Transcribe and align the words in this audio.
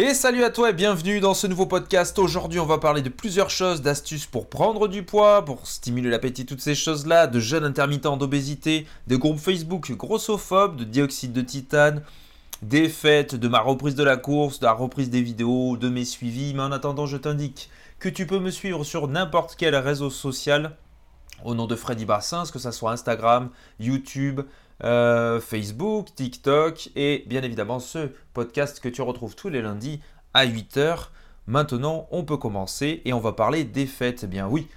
Et 0.00 0.14
salut 0.14 0.44
à 0.44 0.50
toi 0.50 0.70
et 0.70 0.72
bienvenue 0.72 1.18
dans 1.18 1.34
ce 1.34 1.48
nouveau 1.48 1.66
podcast. 1.66 2.16
Aujourd'hui, 2.20 2.60
on 2.60 2.66
va 2.66 2.78
parler 2.78 3.02
de 3.02 3.08
plusieurs 3.08 3.50
choses, 3.50 3.82
d'astuces 3.82 4.26
pour 4.26 4.48
prendre 4.48 4.86
du 4.86 5.02
poids, 5.02 5.44
pour 5.44 5.66
stimuler 5.66 6.08
l'appétit, 6.08 6.46
toutes 6.46 6.60
ces 6.60 6.76
choses-là, 6.76 7.26
de 7.26 7.40
jeunes 7.40 7.64
intermittents 7.64 8.16
d'obésité, 8.16 8.86
de 9.08 9.16
groupes 9.16 9.40
Facebook 9.40 9.90
grossophobes, 9.90 10.76
de 10.76 10.84
dioxyde 10.84 11.32
de 11.32 11.40
titane, 11.40 12.04
des 12.62 12.88
fêtes, 12.88 13.34
de 13.34 13.48
ma 13.48 13.58
reprise 13.58 13.96
de 13.96 14.04
la 14.04 14.16
course, 14.16 14.60
de 14.60 14.66
la 14.66 14.72
reprise 14.72 15.10
des 15.10 15.20
vidéos, 15.20 15.76
de 15.76 15.88
mes 15.88 16.04
suivis. 16.04 16.54
Mais 16.54 16.62
en 16.62 16.70
attendant, 16.70 17.06
je 17.06 17.16
t'indique 17.16 17.68
que 17.98 18.08
tu 18.08 18.24
peux 18.24 18.38
me 18.38 18.52
suivre 18.52 18.84
sur 18.84 19.08
n'importe 19.08 19.56
quel 19.58 19.74
réseau 19.74 20.10
social 20.10 20.76
au 21.44 21.56
nom 21.56 21.66
de 21.66 21.74
Freddy 21.74 22.04
Bassins, 22.04 22.44
que 22.52 22.60
ce 22.60 22.70
soit 22.70 22.92
Instagram, 22.92 23.50
YouTube, 23.80 24.42
euh, 24.84 25.40
Facebook, 25.40 26.14
TikTok 26.14 26.90
et 26.94 27.24
bien 27.26 27.42
évidemment 27.42 27.80
ce 27.80 28.10
podcast 28.32 28.80
que 28.80 28.88
tu 28.88 29.02
retrouves 29.02 29.34
tous 29.34 29.48
les 29.48 29.62
lundis 29.62 30.00
à 30.34 30.46
8h. 30.46 31.08
Maintenant, 31.46 32.06
on 32.10 32.24
peut 32.24 32.36
commencer 32.36 33.02
et 33.04 33.12
on 33.12 33.20
va 33.20 33.32
parler 33.32 33.64
des 33.64 33.86
fêtes. 33.86 34.22
Eh 34.24 34.26
bien 34.26 34.46
oui, 34.46 34.68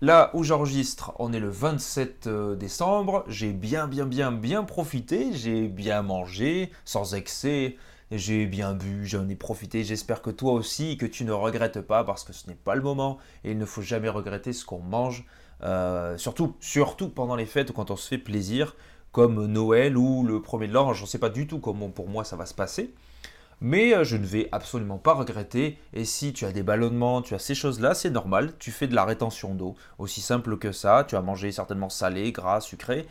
là 0.00 0.30
où 0.34 0.42
j'enregistre, 0.42 1.12
on 1.18 1.32
est 1.32 1.40
le 1.40 1.48
27 1.48 2.26
euh, 2.26 2.56
décembre. 2.56 3.24
J'ai 3.28 3.52
bien, 3.52 3.86
bien, 3.86 4.06
bien, 4.06 4.32
bien 4.32 4.64
profité. 4.64 5.32
J'ai 5.32 5.68
bien 5.68 6.02
mangé, 6.02 6.70
sans 6.84 7.14
excès. 7.14 7.76
J'ai 8.10 8.46
bien 8.46 8.74
bu, 8.74 9.06
j'en 9.06 9.28
ai 9.28 9.34
profité. 9.34 9.84
J'espère 9.84 10.22
que 10.22 10.30
toi 10.30 10.52
aussi, 10.52 10.96
que 10.96 11.06
tu 11.06 11.24
ne 11.24 11.32
regrettes 11.32 11.80
pas 11.80 12.04
parce 12.04 12.24
que 12.24 12.32
ce 12.32 12.46
n'est 12.48 12.54
pas 12.54 12.74
le 12.74 12.82
moment 12.82 13.18
et 13.42 13.52
il 13.52 13.58
ne 13.58 13.64
faut 13.64 13.82
jamais 13.82 14.08
regretter 14.08 14.52
ce 14.52 14.64
qu'on 14.64 14.80
mange. 14.80 15.24
Euh, 15.62 16.18
surtout, 16.18 16.54
surtout 16.60 17.08
pendant 17.08 17.34
les 17.34 17.46
fêtes 17.46 17.72
quand 17.72 17.90
on 17.90 17.96
se 17.96 18.06
fait 18.06 18.18
plaisir 18.18 18.76
comme 19.16 19.46
Noël 19.46 19.96
ou 19.96 20.26
le 20.26 20.42
premier 20.42 20.68
de 20.68 20.74
l'an. 20.74 20.92
Je 20.92 21.00
ne 21.00 21.06
sais 21.06 21.16
pas 21.16 21.30
du 21.30 21.46
tout 21.46 21.58
comment 21.58 21.88
pour 21.88 22.06
moi 22.06 22.22
ça 22.22 22.36
va 22.36 22.44
se 22.44 22.52
passer. 22.52 22.92
Mais 23.62 23.94
euh, 23.94 24.04
je 24.04 24.18
ne 24.18 24.26
vais 24.26 24.50
absolument 24.52 24.98
pas 24.98 25.14
regretter. 25.14 25.78
Et 25.94 26.04
si 26.04 26.34
tu 26.34 26.44
as 26.44 26.52
des 26.52 26.62
ballonnements, 26.62 27.22
tu 27.22 27.34
as 27.34 27.38
ces 27.38 27.54
choses-là, 27.54 27.94
c'est 27.94 28.10
normal. 28.10 28.52
Tu 28.58 28.72
fais 28.72 28.86
de 28.86 28.94
la 28.94 29.06
rétention 29.06 29.54
d'eau. 29.54 29.74
Aussi 29.98 30.20
simple 30.20 30.58
que 30.58 30.70
ça. 30.70 31.06
Tu 31.08 31.16
as 31.16 31.22
mangé 31.22 31.50
certainement 31.50 31.88
salé, 31.88 32.30
gras, 32.30 32.60
sucré. 32.60 33.06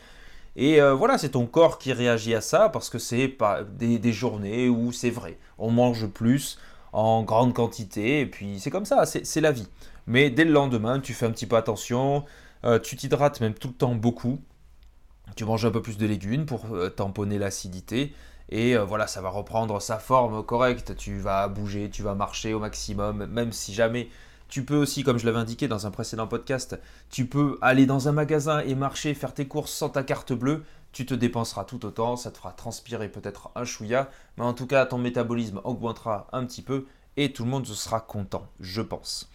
Et 0.54 0.80
euh, 0.80 0.94
voilà, 0.94 1.18
c'est 1.18 1.30
ton 1.30 1.44
corps 1.44 1.76
qui 1.76 1.92
réagit 1.92 2.36
à 2.36 2.40
ça 2.40 2.68
parce 2.68 2.88
que 2.88 3.00
c'est 3.00 3.26
pas 3.26 3.64
des, 3.64 4.12
journées 4.12 4.68
où 4.68 4.92
c'est 4.92 5.10
vrai. 5.10 5.38
On 5.58 5.72
mange 5.72 6.06
plus 6.06 6.56
en 6.92 7.24
grande 7.24 7.52
quantité 7.52 8.20
et 8.20 8.26
puis 8.26 8.60
c'est 8.60 8.70
comme 8.70 8.86
ça, 8.86 9.06
c'est 9.06 9.40
la 9.40 9.50
vie. 9.50 9.66
Mais 10.06 10.30
dès 10.30 10.44
le 10.44 10.52
lendemain, 10.52 11.00
tu 11.00 11.14
fais 11.14 11.26
un 11.26 11.32
petit 11.32 11.46
peu 11.46 11.56
attention. 11.56 12.24
Euh, 12.64 12.78
tu 12.78 12.94
t'hydrates 12.94 13.40
même 13.40 13.54
tout 13.54 13.68
le 13.68 13.74
temps 13.74 13.96
beaucoup. 13.96 14.38
Tu 15.34 15.44
manges 15.44 15.64
un 15.66 15.70
peu 15.70 15.82
plus 15.82 15.98
de 15.98 16.06
légumes 16.06 16.46
pour 16.46 16.66
euh, 16.72 16.88
tamponner 16.88 17.38
l'acidité. 17.38 18.14
Et 18.48 18.76
euh, 18.76 18.84
voilà, 18.84 19.06
ça 19.06 19.20
va 19.20 19.28
reprendre 19.28 19.80
sa 19.82 19.98
forme 19.98 20.44
correcte. 20.44 20.96
Tu 20.96 21.18
vas 21.18 21.48
bouger, 21.48 21.90
tu 21.90 22.02
vas 22.02 22.14
marcher 22.14 22.54
au 22.54 22.60
maximum, 22.60 23.26
même 23.26 23.52
si 23.52 23.74
jamais 23.74 24.08
tu 24.48 24.64
peux 24.64 24.76
aussi, 24.76 25.02
comme 25.02 25.18
je 25.18 25.26
l'avais 25.26 25.38
indiqué 25.38 25.66
dans 25.66 25.86
un 25.86 25.90
précédent 25.90 26.28
podcast, 26.28 26.78
tu 27.10 27.26
peux 27.26 27.58
aller 27.60 27.86
dans 27.86 28.08
un 28.08 28.12
magasin 28.12 28.60
et 28.60 28.76
marcher, 28.76 29.12
faire 29.14 29.34
tes 29.34 29.48
courses 29.48 29.72
sans 29.72 29.88
ta 29.88 30.04
carte 30.04 30.32
bleue. 30.32 30.62
Tu 30.92 31.04
te 31.04 31.14
dépenseras 31.14 31.64
tout 31.64 31.84
autant, 31.84 32.16
ça 32.16 32.30
te 32.30 32.38
fera 32.38 32.52
transpirer 32.52 33.08
peut-être 33.08 33.50
un 33.54 33.64
chouïa, 33.64 34.08
mais 34.38 34.44
en 34.44 34.54
tout 34.54 34.66
cas 34.66 34.86
ton 34.86 34.98
métabolisme 34.98 35.60
augmentera 35.64 36.26
un 36.32 36.46
petit 36.46 36.62
peu 36.62 36.86
et 37.16 37.32
tout 37.32 37.44
le 37.44 37.50
monde 37.50 37.66
sera 37.66 38.00
content, 38.00 38.46
je 38.60 38.80
pense. 38.80 39.28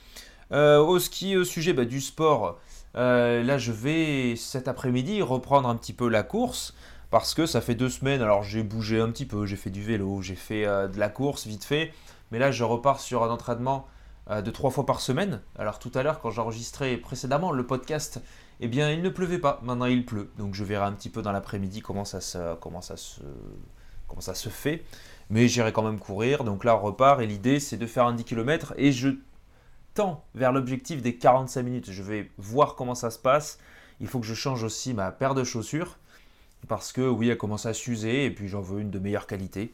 Euh, 0.54 0.80
au 0.80 0.98
ski, 0.98 1.38
au 1.38 1.44
sujet 1.44 1.74
bah, 1.74 1.86
du 1.86 2.02
sport, 2.02 2.58
euh, 2.96 3.44
là, 3.44 3.58
je 3.58 3.72
vais 3.72 4.36
cet 4.36 4.68
après-midi 4.68 5.22
reprendre 5.22 5.70
un 5.70 5.76
petit 5.76 5.94
peu 5.94 6.10
la 6.10 6.24
course 6.24 6.74
parce 7.10 7.34
que 7.34 7.46
ça 7.46 7.62
fait 7.62 7.76
deux 7.76 7.90
semaines. 7.90 8.22
Alors, 8.22 8.44
j'ai 8.44 8.64
bougé 8.64 9.00
un 9.00 9.10
petit 9.10 9.26
peu, 9.26 9.46
j'ai 9.46 9.56
fait 9.56 9.70
du 9.70 9.82
vélo, 9.82 10.22
j'ai 10.22 10.36
fait 10.36 10.66
euh, 10.66 10.88
de 10.88 11.00
la 11.00 11.10
course 11.10 11.48
vite 11.48 11.64
fait. 11.64 11.94
Mais 12.32 12.40
là, 12.40 12.52
je 12.52 12.64
repars 12.64 13.00
sur 13.00 13.24
un 13.24 13.30
entraînement 13.30 13.88
euh, 14.30 14.42
de 14.42 14.52
trois 14.52 14.72
fois 14.72 14.86
par 14.86 15.02
semaine. 15.02 15.42
Alors, 15.58 15.80
tout 15.80 15.92
à 15.96 16.04
l'heure, 16.04 16.20
quand 16.20 16.32
j'enregistrais 16.32 16.98
précédemment 16.98 17.52
le 17.52 17.66
podcast, 17.66 18.22
eh 18.60 18.68
bien, 18.68 18.92
il 18.92 19.02
ne 19.02 19.10
pleuvait 19.10 19.40
pas. 19.40 19.60
Maintenant, 19.64 19.86
il 19.86 20.06
pleut. 20.06 20.32
Donc, 20.38 20.54
je 20.54 20.64
verrai 20.64 20.86
un 20.86 20.94
petit 20.94 21.10
peu 21.10 21.22
dans 21.22 21.32
l'après-midi 21.32 21.82
comment 21.82 22.06
ça 22.06 22.22
se, 22.22 22.56
comment 22.56 22.82
ça 22.82 22.96
se, 22.98 24.50
fait. 24.50 24.84
Mais 25.30 25.48
j'irai 25.48 25.72
quand 25.72 25.84
même 25.84 26.00
courir. 26.00 26.44
Donc 26.44 26.64
là, 26.66 26.76
on 26.76 26.82
repart 26.82 27.22
et 27.22 27.28
l'idée, 27.28 27.60
c'est 27.60 27.78
de 27.78 27.86
faire 27.88 28.06
un 28.06 28.14
10 28.14 28.26
km 28.26 28.74
et 28.78 28.92
je 28.92 29.10
tend 29.94 30.24
vers 30.36 30.52
l'objectif 30.52 31.02
des 31.02 31.16
45 31.16 31.64
minutes. 31.64 31.92
Je 31.92 32.04
vais 32.04 32.32
voir 32.38 32.76
comment 32.76 32.96
ça 32.96 33.12
se 33.12 33.20
passe. 33.20 33.60
Il 34.00 34.08
faut 34.08 34.20
que 34.20 34.26
je 34.26 34.34
change 34.34 34.64
aussi 34.64 34.94
ma 34.94 35.12
paire 35.12 35.36
de 35.36 35.44
chaussures 35.44 35.98
parce 36.68 36.92
que 36.92 37.02
oui, 37.02 37.30
elle 37.30 37.38
commence 37.38 37.66
à 37.66 37.74
s'user 37.74 38.26
et 38.26 38.32
puis 38.32 38.48
j'en 38.48 38.62
veux 38.62 38.82
une 38.82 38.92
de 38.92 39.00
meilleure 39.00 39.28
qualité. 39.28 39.74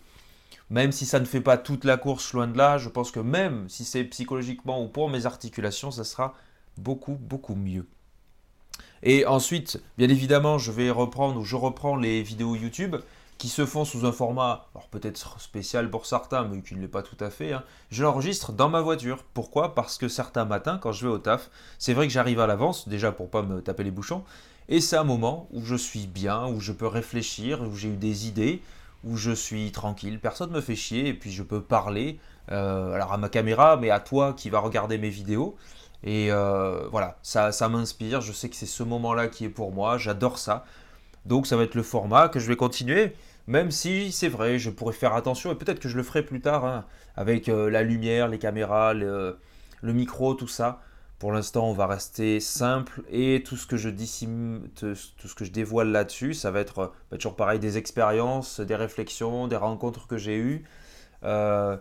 Même 0.70 0.92
si 0.92 1.06
ça 1.06 1.20
ne 1.20 1.26
fait 1.26 1.42
pas 1.42 1.58
toute 1.58 1.86
la 1.86 1.98
course 1.98 2.34
loin 2.34 2.48
de 2.48 2.58
là, 2.58 2.78
je 2.78 2.90
pense 2.90 3.12
que 3.12 3.20
même 3.20 3.70
si 3.70 3.86
c'est 3.86 4.04
psychologiquement 4.04 4.84
ou 4.84 4.88
pour 4.88 5.10
mes 5.10 5.26
articulations, 5.26 5.92
ça 5.92 6.04
sera 6.04 6.34
beaucoup 6.78 7.18
beaucoup 7.20 7.56
mieux. 7.56 7.88
Et 9.04 9.26
ensuite, 9.26 9.82
bien 9.98 10.10
évidemment, 10.10 10.58
je 10.58 10.72
vais 10.72 10.90
reprendre 10.90 11.40
ou 11.40 11.44
je 11.44 11.56
reprends 11.56 11.96
les 11.96 12.24
vidéos 12.24 12.56
YouTube 12.56 12.96
qui 13.38 13.50
se 13.50 13.66
font 13.66 13.86
sous 13.86 14.06
un 14.06 14.12
format, 14.12 14.66
alors 14.74 14.88
peut-être 14.88 15.40
spécial 15.40 15.90
pour 15.90 16.06
certains, 16.06 16.44
mais 16.46 16.62
qui 16.62 16.76
ne 16.76 16.82
l'est 16.82 16.88
pas 16.88 17.04
tout 17.04 17.18
à 17.20 17.30
fait. 17.30 17.54
Hein. 17.54 17.64
Je 17.92 18.04
l'enregistre 18.04 18.52
dans 18.52 18.70
ma 18.70 18.82
voiture. 18.82 19.24
Pourquoi? 19.34 19.76
Parce 19.76 19.98
que 19.98 20.08
certains 20.08 20.46
matins, 20.46 20.80
quand 20.82 20.92
je 20.92 21.08
vais 21.08 21.14
au 21.14 21.18
taf, 21.18 21.50
c'est 21.78 21.94
vrai 21.94 22.08
que 22.08 22.14
j'arrive 22.14 22.40
à 22.40 22.48
l'avance, 22.48 22.88
déjà 22.88 23.12
pour 23.12 23.30
pas 23.30 23.44
me 23.44 23.62
taper 23.62 23.84
les 23.84 23.92
bouchons, 23.92 24.24
et 24.70 24.82
c'est 24.82 24.98
un 24.98 25.04
moment 25.04 25.48
où 25.52 25.64
je 25.64 25.76
suis 25.76 26.08
bien, 26.08 26.48
où 26.48 26.60
je 26.60 26.72
peux 26.72 26.88
réfléchir, 26.88 27.62
où 27.62 27.76
j'ai 27.76 27.90
eu 27.90 27.96
des 27.96 28.28
idées, 28.28 28.62
où 29.04 29.16
je 29.16 29.32
suis 29.32 29.72
tranquille, 29.72 30.20
personne 30.20 30.50
ne 30.50 30.56
me 30.56 30.62
fait 30.62 30.76
chier, 30.76 31.08
et 31.08 31.14
puis 31.14 31.32
je 31.32 31.44
peux 31.44 31.62
parler, 31.62 32.20
euh, 32.52 32.94
alors 32.94 33.14
à 33.14 33.18
ma 33.18 33.30
caméra, 33.30 33.78
mais 33.78 33.90
à 33.90 34.00
toi 34.00 34.34
qui 34.34 34.50
va 34.50 34.60
regarder 34.60 34.98
mes 34.98 35.10
vidéos. 35.10 35.56
Et 36.04 36.32
euh, 36.32 36.88
voilà, 36.92 37.18
ça, 37.24 37.52
ça 37.52 37.70
m'inspire, 37.70 38.22
je 38.22 38.32
sais 38.32 38.50
que 38.50 38.56
c'est 38.56 38.66
ce 38.66 38.84
moment-là 38.84 39.28
qui 39.28 39.46
est 39.46 39.50
pour 39.50 39.72
moi, 39.72 39.98
j'adore 39.98 40.38
ça. 40.38 40.66
Donc 41.26 41.48
ça 41.48 41.58
va 41.58 41.64
être 41.64 41.76
le 41.76 41.84
format 41.84 42.30
que 42.30 42.40
je 42.40 42.48
vais 42.48 42.56
continuer. 42.56 43.16
Même 43.48 43.72
si 43.72 44.12
c'est 44.12 44.28
vrai, 44.28 44.60
je 44.60 44.70
pourrais 44.70 44.94
faire 44.94 45.14
attention 45.14 45.52
et 45.52 45.56
peut-être 45.56 45.80
que 45.80 45.88
je 45.88 45.96
le 45.96 46.04
ferai 46.04 46.24
plus 46.24 46.42
tard 46.42 46.66
hein, 46.66 46.86
avec 47.16 47.48
euh, 47.48 47.70
la 47.70 47.82
lumière, 47.82 48.28
les 48.28 48.40
caméras, 48.40 48.94
le, 48.94 49.38
micro, 49.84 50.34
tout 50.34 50.50
ça. 50.50 50.82
Pour 51.18 51.32
l'instant, 51.32 51.68
on 51.70 51.74
va 51.74 51.88
rester 51.88 52.40
simple 52.40 53.02
et 53.10 53.42
tout 53.44 53.56
ce 53.56 53.66
que 53.66 53.78
je 53.78 53.90
tout 53.90 55.28
ce 55.28 55.36
que 55.36 55.46
je 55.46 55.52
dévoile 55.52 55.92
là-dessus, 55.92 56.34
ça 56.36 56.52
va 56.52 56.60
être 56.60 56.94
bah, 57.10 57.18
toujours 57.18 57.36
pareil 57.36 57.58
des 57.58 57.78
expériences, 57.78 58.60
des 58.60 58.76
réflexions, 58.76 59.48
des 59.48 59.56
rencontres 59.56 60.08
que 60.08 60.18
j'ai 60.18 60.38
eues. 60.38 60.66
Euh, 61.24 61.78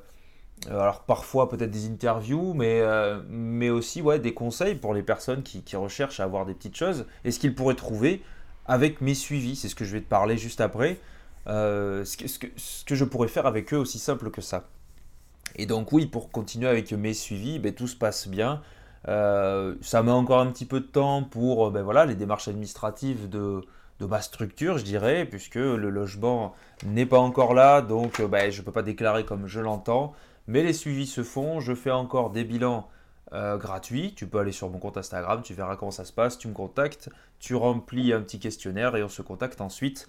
alors 0.69 1.03
parfois 1.03 1.49
peut-être 1.49 1.71
des 1.71 1.87
interviews, 1.87 2.55
mais, 2.55 2.81
euh, 2.81 3.21
mais 3.29 3.71
aussi 3.71 4.01
ouais, 4.03 4.19
des 4.19 4.33
conseils 4.35 4.75
pour 4.75 4.95
les 4.95 5.03
personnes 5.03 5.43
qui, 5.43 5.77
recherchent 5.77 6.21
à 6.21 6.25
avoir 6.25 6.47
des 6.47 6.55
petites 6.55 6.77
choses 6.77 7.07
et 7.25 7.31
ce 7.31 7.39
qu'ils 7.39 7.55
pourraient 7.55 7.75
trouver 7.75 8.23
avec 8.67 9.01
mes 9.01 9.15
suivis. 9.15 9.57
C'est 9.57 9.69
ce 9.69 9.75
que 9.75 9.85
je 9.85 9.93
vais 9.93 10.01
te 10.01 10.09
parler 10.09 10.39
juste 10.39 10.61
après. 10.61 10.99
Euh, 11.49 12.05
ce, 12.05 12.17
que, 12.39 12.95
je 12.95 13.05
pourrais 13.05 13.29
faire 13.29 13.47
avec 13.47 13.73
eux 13.73 13.79
aussi 13.79 13.99
simple 13.99 14.31
que 14.31 14.41
ça. 14.41 14.65
Et 15.55 15.67
donc 15.67 15.93
oui, 15.93 16.07
pour 16.07 16.31
continuer 16.31 16.69
avec 16.69 16.93
mes 16.93 17.15
suivis, 17.15 17.59
ben, 17.59 17.73
tout 17.73 17.87
se 17.87 17.97
passe 17.97 18.29
bien. 18.29 18.63
Euh, 19.09 19.77
ça 19.81 20.03
met 20.03 20.11
encore 20.11 20.41
un 20.41 20.51
petit 20.51 20.65
peu 20.65 20.81
de 20.81 20.87
temps 20.87 21.23
pour 21.23 21.71
ben, 21.71 22.05
les 22.07 22.17
démarches 22.17 22.49
administratives 22.49 23.29
de, 23.29 23.63
de, 24.01 24.07
ma 24.07 24.21
structure, 24.21 24.79
je 24.79 24.85
dirais, 24.85 25.25
puisque 25.25 25.55
le 25.55 25.91
logement 25.91 26.55
n'est 26.85 27.07
pas 27.07 27.19
encore 27.19 27.55
là, 27.55 27.81
donc 27.81 28.21
ben, 28.23 28.51
je 28.51 28.61
ne 28.61 28.65
peux 28.65 28.73
pas 28.73 28.83
déclarer 28.83 29.25
comme 29.25 29.47
je 29.47 29.61
l'entends. 29.61 30.13
Mais 30.49 30.63
les 30.63 30.73
suivis 30.73 31.07
se 31.07 31.23
font, 31.23 31.61
je 31.61 31.75
fais 31.75 31.91
encore 31.91 32.31
des 32.31 32.45
bilans 32.45 32.89
euh, 33.33 33.57
gratuits. 33.57 34.15
Tu 34.15 34.27
peux 34.27 34.39
aller 34.39 34.53
sur 34.53 34.71
mon 34.71 34.79
compte 34.79 34.97
Instagram, 34.97 35.43
tu 35.43 35.55
verras 35.55 35.77
comment 35.77 35.91
ça 35.91 36.05
se 36.05 36.13
passe, 36.13 36.39
tu 36.39 36.47
me 36.49 36.55
contactes, 36.55 37.11
tu 37.41 37.55
remplis 37.55 38.13
un 38.13 38.21
petit 38.21 38.39
questionnaire 38.39 38.95
et 38.97 39.03
on 39.03 39.09
se 39.09 39.23
contacte 39.23 39.61
ensuite 39.61 40.09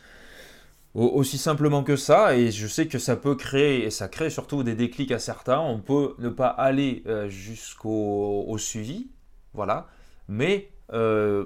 aussi 0.93 1.37
simplement 1.37 1.83
que 1.83 1.95
ça, 1.95 2.35
et 2.35 2.51
je 2.51 2.67
sais 2.67 2.87
que 2.87 2.97
ça 2.97 3.15
peut 3.15 3.35
créer, 3.35 3.85
et 3.85 3.91
ça 3.91 4.07
crée 4.07 4.29
surtout 4.29 4.63
des 4.63 4.75
déclics 4.75 5.11
à 5.11 5.19
certains, 5.19 5.59
on 5.59 5.79
peut 5.79 6.15
ne 6.19 6.29
pas 6.29 6.47
aller 6.47 7.03
euh, 7.05 7.29
jusqu'au 7.29 8.55
suivi, 8.57 9.09
voilà, 9.53 9.87
mais 10.27 10.71
euh, 10.93 11.45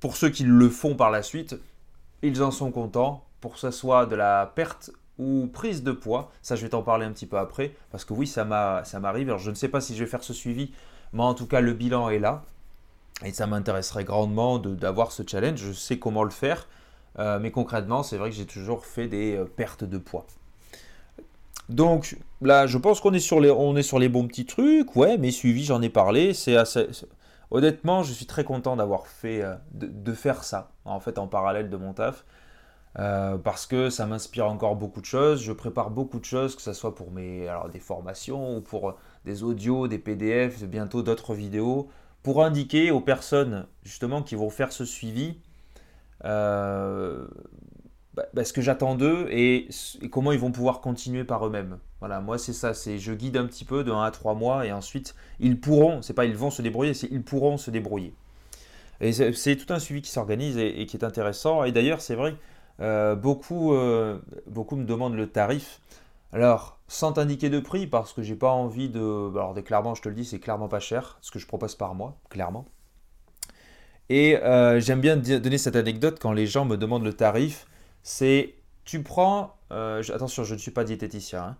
pour 0.00 0.16
ceux 0.16 0.30
qui 0.30 0.44
le 0.44 0.68
font 0.68 0.96
par 0.96 1.10
la 1.10 1.22
suite, 1.22 1.56
ils 2.22 2.42
en 2.42 2.50
sont 2.50 2.70
contents, 2.70 3.26
pour 3.40 3.54
que 3.54 3.58
ce 3.60 3.70
soit 3.70 4.06
de 4.06 4.16
la 4.16 4.52
perte 4.54 4.90
ou 5.18 5.48
prise 5.52 5.82
de 5.82 5.92
poids, 5.92 6.32
ça 6.42 6.56
je 6.56 6.62
vais 6.62 6.70
t'en 6.70 6.82
parler 6.82 7.06
un 7.06 7.12
petit 7.12 7.26
peu 7.26 7.38
après, 7.38 7.74
parce 7.90 8.04
que 8.04 8.14
oui, 8.14 8.26
ça 8.26 8.44
m'arrive, 8.44 9.28
alors 9.28 9.38
je 9.38 9.50
ne 9.50 9.54
sais 9.54 9.68
pas 9.68 9.80
si 9.80 9.94
je 9.94 10.02
vais 10.02 10.10
faire 10.10 10.24
ce 10.24 10.34
suivi, 10.34 10.72
mais 11.12 11.22
en 11.22 11.34
tout 11.34 11.46
cas 11.46 11.60
le 11.60 11.72
bilan 11.72 12.08
est 12.08 12.18
là, 12.18 12.42
et 13.24 13.32
ça 13.32 13.46
m'intéresserait 13.46 14.04
grandement 14.04 14.58
d'avoir 14.58 15.12
ce 15.12 15.22
challenge, 15.24 15.60
je 15.60 15.72
sais 15.72 15.98
comment 15.98 16.24
le 16.24 16.30
faire, 16.30 16.66
euh, 17.18 17.38
mais 17.38 17.50
concrètement, 17.50 18.02
c'est 18.02 18.16
vrai 18.16 18.30
que 18.30 18.36
j'ai 18.36 18.46
toujours 18.46 18.86
fait 18.86 19.08
des 19.08 19.36
euh, 19.36 19.44
pertes 19.44 19.84
de 19.84 19.98
poids. 19.98 20.26
Donc 21.68 22.16
là, 22.40 22.66
je 22.66 22.78
pense 22.78 23.00
qu'on 23.00 23.12
est, 23.12 23.20
sur 23.20 23.40
les, 23.40 23.50
on 23.50 23.76
est 23.76 23.82
sur 23.82 23.98
les 23.98 24.08
bons 24.08 24.26
petits 24.26 24.46
trucs. 24.46 24.94
Ouais, 24.96 25.18
mes 25.18 25.30
suivis, 25.30 25.64
j'en 25.64 25.82
ai 25.82 25.88
parlé. 25.88 26.34
C'est 26.34 26.56
assez. 26.56 26.88
Honnêtement, 27.50 28.02
je 28.02 28.12
suis 28.12 28.26
très 28.26 28.44
content 28.44 28.76
d'avoir 28.76 29.06
fait, 29.06 29.42
euh, 29.42 29.54
de, 29.72 30.12
faire 30.14 30.42
ça, 30.42 30.70
en 30.84 31.00
fait, 31.00 31.18
en 31.18 31.26
parallèle 31.26 31.68
de 31.68 31.76
mon 31.76 31.92
taf. 31.92 32.24
parce 32.94 33.66
que 33.66 33.90
ça 33.90 34.06
m'inspire 34.06 34.46
encore 34.46 34.76
beaucoup 34.76 35.00
de 35.00 35.06
choses. 35.06 35.42
Je 35.42 35.52
prépare 35.52 35.90
beaucoup 35.90 36.18
de 36.18 36.24
choses, 36.24 36.56
que 36.56 36.62
ce 36.62 36.72
soit 36.72 36.94
pour 36.94 37.10
mes, 37.10 37.46
alors, 37.48 37.68
des 37.68 37.78
formations 37.78 38.56
ou 38.56 38.60
pour 38.62 38.94
des 39.26 39.42
audios, 39.42 39.86
des 39.86 39.98
PDF, 39.98 40.64
bientôt 40.64 41.02
d'autres 41.02 41.34
vidéos, 41.34 41.88
pour 42.22 42.42
indiquer 42.42 42.90
aux 42.90 43.00
personnes 43.00 43.66
justement 43.82 44.22
qui 44.22 44.34
vont 44.34 44.50
faire 44.50 44.72
ce 44.72 44.86
suivi 44.86 45.36
euh, 46.24 47.26
bah, 48.14 48.24
bah, 48.34 48.44
ce 48.44 48.52
que 48.52 48.60
j'attends 48.60 48.94
d'eux 48.94 49.26
et, 49.30 49.68
comment 50.10 50.32
ils 50.32 50.38
vont 50.38 50.52
pouvoir 50.52 50.80
continuer 50.80 51.24
par 51.24 51.46
eux-mêmes. 51.46 51.78
Voilà, 52.00 52.20
moi 52.20 52.38
c'est 52.38 52.52
ça, 52.52 52.74
c'est 52.74 52.98
je 52.98 53.12
guide 53.12 53.36
un 53.36 53.46
petit 53.46 53.64
peu 53.64 53.84
de 53.84 53.90
1 53.90 54.02
à 54.02 54.10
3 54.10 54.34
mois 54.34 54.66
et 54.66 54.72
ensuite 54.72 55.14
ils 55.40 55.58
pourront, 55.58 56.02
c'est 56.02 56.14
pas 56.14 56.24
ils 56.24 56.36
vont 56.36 56.50
se 56.50 56.62
débrouiller, 56.62 56.94
c'est 56.94 57.08
ils 57.10 57.22
pourront 57.22 57.56
se 57.56 57.70
débrouiller. 57.70 58.14
Et 59.02 59.12
c'est 59.12 59.56
tout 59.56 59.72
un 59.74 59.80
suivi 59.80 60.00
qui 60.00 60.10
s'organise 60.10 60.56
et, 60.56 60.86
qui 60.86 60.96
est 60.96 61.04
intéressant. 61.04 61.64
Et 61.64 61.72
d'ailleurs, 61.72 62.00
c'est 62.00 62.14
vrai, 62.14 62.36
euh, 62.80 63.16
beaucoup, 63.16 63.74
euh, 63.74 64.20
beaucoup 64.46 64.76
me 64.76 64.84
demandent 64.84 65.16
le 65.16 65.26
tarif. 65.26 65.80
Alors, 66.32 66.78
sans 66.86 67.12
t'indiquer 67.12 67.50
de 67.50 67.58
prix, 67.58 67.88
parce 67.88 68.12
que 68.12 68.22
j'ai 68.22 68.36
pas 68.36 68.52
envie 68.52 68.88
de. 68.88 69.00
Alors, 69.36 69.54
clairement, 69.64 69.96
je 69.96 70.02
te 70.02 70.08
le 70.08 70.14
dis, 70.14 70.24
c'est 70.24 70.38
clairement 70.38 70.68
pas 70.68 70.80
cher, 70.80 71.18
ce 71.20 71.32
que 71.32 71.40
je 71.40 71.46
propose 71.48 71.74
par 71.74 71.94
mois, 71.94 72.16
clairement. 72.30 72.66
Et 74.12 74.36
euh, 74.36 74.78
j'aime 74.78 75.00
bien 75.00 75.16
donner 75.16 75.56
cette 75.56 75.74
anecdote 75.74 76.18
quand 76.20 76.34
les 76.34 76.46
gens 76.46 76.66
me 76.66 76.76
demandent 76.76 77.02
le 77.02 77.14
tarif. 77.14 77.66
C'est 78.02 78.56
tu 78.84 79.02
prends. 79.02 79.56
attention, 79.70 80.44
je 80.44 80.52
ne 80.52 80.58
suis 80.58 80.70
pas 80.70 80.84
diététicien. 80.84 81.56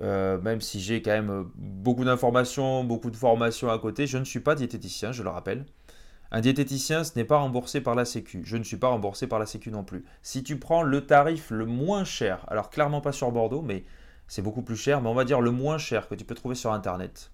Hein. 0.00 0.38
même 0.44 0.60
si 0.60 0.78
j'ai 0.80 1.02
quand 1.02 1.10
même 1.10 1.50
beaucoup 1.56 2.04
d'informations, 2.04 2.84
beaucoup 2.84 3.10
de 3.10 3.16
formations 3.16 3.68
à 3.68 3.80
côté, 3.80 4.06
je 4.06 4.16
ne 4.16 4.22
suis 4.22 4.38
pas 4.38 4.54
diététicien, 4.54 5.10
je 5.10 5.24
le 5.24 5.28
rappelle. 5.28 5.66
Un 6.30 6.40
diététicien, 6.40 7.02
ce 7.02 7.12
n'est 7.16 7.24
pas 7.24 7.38
remboursé 7.38 7.80
par 7.80 7.96
la 7.96 8.04
Sécu. 8.04 8.42
Je 8.44 8.56
ne 8.56 8.62
suis 8.62 8.76
pas 8.76 8.86
remboursé 8.86 9.26
par 9.26 9.40
la 9.40 9.46
Sécu 9.46 9.72
non 9.72 9.82
plus. 9.82 10.04
Si 10.22 10.44
tu 10.44 10.56
prends 10.56 10.82
le 10.84 11.04
tarif 11.04 11.50
le 11.50 11.66
moins 11.66 12.04
cher, 12.04 12.44
alors 12.46 12.70
clairement 12.70 13.00
pas 13.00 13.10
sur 13.10 13.32
Bordeaux, 13.32 13.62
mais 13.62 13.84
c'est 14.28 14.42
beaucoup 14.42 14.62
plus 14.62 14.76
cher, 14.76 15.02
mais 15.02 15.08
on 15.08 15.14
va 15.14 15.24
dire 15.24 15.40
le 15.40 15.50
moins 15.50 15.78
cher 15.78 16.06
que 16.06 16.14
tu 16.14 16.24
peux 16.24 16.36
trouver 16.36 16.54
sur 16.54 16.72
Internet. 16.72 17.32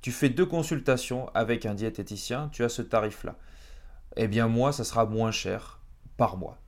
Tu 0.00 0.12
fais 0.12 0.30
deux 0.30 0.46
consultations 0.46 1.28
avec 1.34 1.66
un 1.66 1.74
diététicien, 1.74 2.48
tu 2.52 2.64
as 2.64 2.70
ce 2.70 2.80
tarif-là. 2.80 3.36
Eh 4.16 4.28
bien 4.28 4.48
moi, 4.48 4.72
ça 4.72 4.84
sera 4.84 5.06
moins 5.06 5.30
cher 5.30 5.80
par 6.16 6.36
mois. 6.36 6.58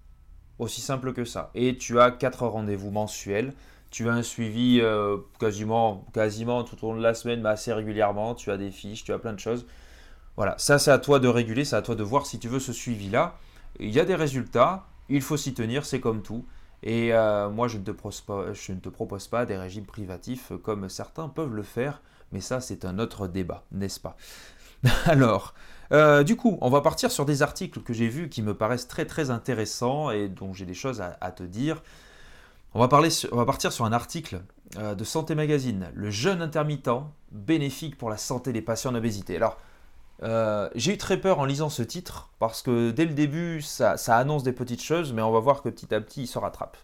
Aussi 0.59 0.81
simple 0.81 1.13
que 1.13 1.25
ça. 1.25 1.51
Et 1.55 1.77
tu 1.77 2.01
as 2.01 2.11
quatre 2.11 2.47
rendez-vous 2.47 2.91
mensuels. 2.91 3.55
Tu 3.91 4.09
as 4.09 4.13
un 4.13 4.23
suivi 4.23 4.81
euh, 4.83 5.17
quasiment, 5.39 6.05
quasiment 6.13 6.63
tout 6.65 6.85
au 6.85 6.93
long 6.93 6.99
de 6.99 7.03
la 7.03 7.15
semaine, 7.15 7.41
mais 7.41 7.49
assez 7.49 7.73
régulièrement. 7.73 8.35
Tu 8.35 8.51
as 8.51 8.57
des 8.57 8.71
fiches, 8.71 9.05
tu 9.05 9.13
as 9.13 9.19
plein 9.19 9.33
de 9.33 9.41
choses. 9.41 9.67
Voilà, 10.37 10.55
ça 10.59 10.79
c'est 10.79 10.91
à 10.91 10.99
toi 10.99 11.19
de 11.19 11.29
réguler, 11.29 11.65
c'est 11.65 11.77
à 11.77 11.83
toi 11.83 11.95
de 11.95 12.03
voir 12.03 12.27
si 12.27 12.39
tu 12.39 12.49
veux 12.49 12.61
ce 12.61 12.73
suivi-là. 12.73 13.37
Il 13.81 13.91
y 13.91 13.99
a 13.99 14.05
des 14.05 14.15
résultats, 14.15 14.87
il 15.09 15.23
faut 15.23 15.37
s'y 15.37 15.55
tenir, 15.55 15.85
c'est 15.85 16.01
comme 16.01 16.23
tout. 16.23 16.45
Et 16.83 17.13
euh, 17.13 17.49
moi, 17.51 17.67
je 17.67 17.79
ne, 17.79 17.83
te 17.83 17.93
je 18.53 18.73
ne, 18.73 18.79
te 18.79 18.89
propose 18.89 19.27
pas, 19.27 19.47
des 19.47 19.57
régimes 19.57 19.85
privatifs 19.85 20.53
comme 20.63 20.89
certains 20.89 21.29
peuvent 21.29 21.55
le 21.55 21.65
faire, 21.65 22.03
mais 22.31 22.41
ça, 22.41 22.61
c'est 22.61 22.85
un 22.85 22.99
autre 22.99 23.27
débat, 23.27 23.65
n'est-ce 23.73 23.99
pas? 23.99 24.17
Alors, 25.07 25.55
euh, 25.93 26.23
du 26.23 26.37
coup, 26.37 26.59
on 26.61 26.69
va 26.69 26.81
partir 26.81 27.11
sur 27.11 27.25
des 27.25 27.43
articles 27.43 27.81
que 27.81 27.93
j'ai 27.93 28.09
vus 28.09 28.29
qui 28.29 28.43
me 28.43 28.55
paraissent 28.55 28.89
très 28.89 29.07
très 29.07 29.31
intéressants 29.31 30.11
et 30.11 30.29
dont 30.29 30.53
j'ai 30.53 30.67
des 30.67 30.75
choses 30.75 31.01
à, 31.01 31.31
te 31.33 31.43
dire. 31.43 31.83
On 32.75 32.81
va, 32.81 32.89
partir 32.89 33.73
sur 33.73 33.85
un 33.87 33.93
article 33.93 34.43
euh, 34.77 34.95
de 34.95 35.03
Santé 35.03 35.35
Magazine, 35.35 35.91
le 35.95 36.11
jeûne 36.11 36.43
intermittent 36.43 36.91
bénéfique 37.33 37.97
pour 37.97 38.11
la 38.11 38.19
santé 38.19 38.53
des 38.53 38.61
patients 38.61 38.93
en 38.93 38.95
obésité. 38.95 39.37
Alors, 39.37 39.59
euh, 40.23 40.69
j'ai 40.75 40.95
eu 40.95 40.99
très 40.99 41.17
peur 41.17 41.39
en 41.39 41.45
lisant 41.45 41.71
ce 41.71 41.83
titre 41.83 42.29
parce 42.39 42.61
que 42.61 42.91
dès 42.91 43.07
le 43.07 43.15
début, 43.15 43.63
ça, 43.63 43.97
annonce 44.09 44.43
des 44.43 44.53
petites 44.53 44.83
choses, 44.83 45.13
mais 45.13 45.23
on 45.23 45.33
va 45.33 45.41
voir 45.41 45.63
que 45.63 45.71
petit 45.71 45.95
à 45.95 46.01
petit, 46.01 46.23
il 46.23 46.27
se 46.27 46.39
rattrape. 46.39 46.77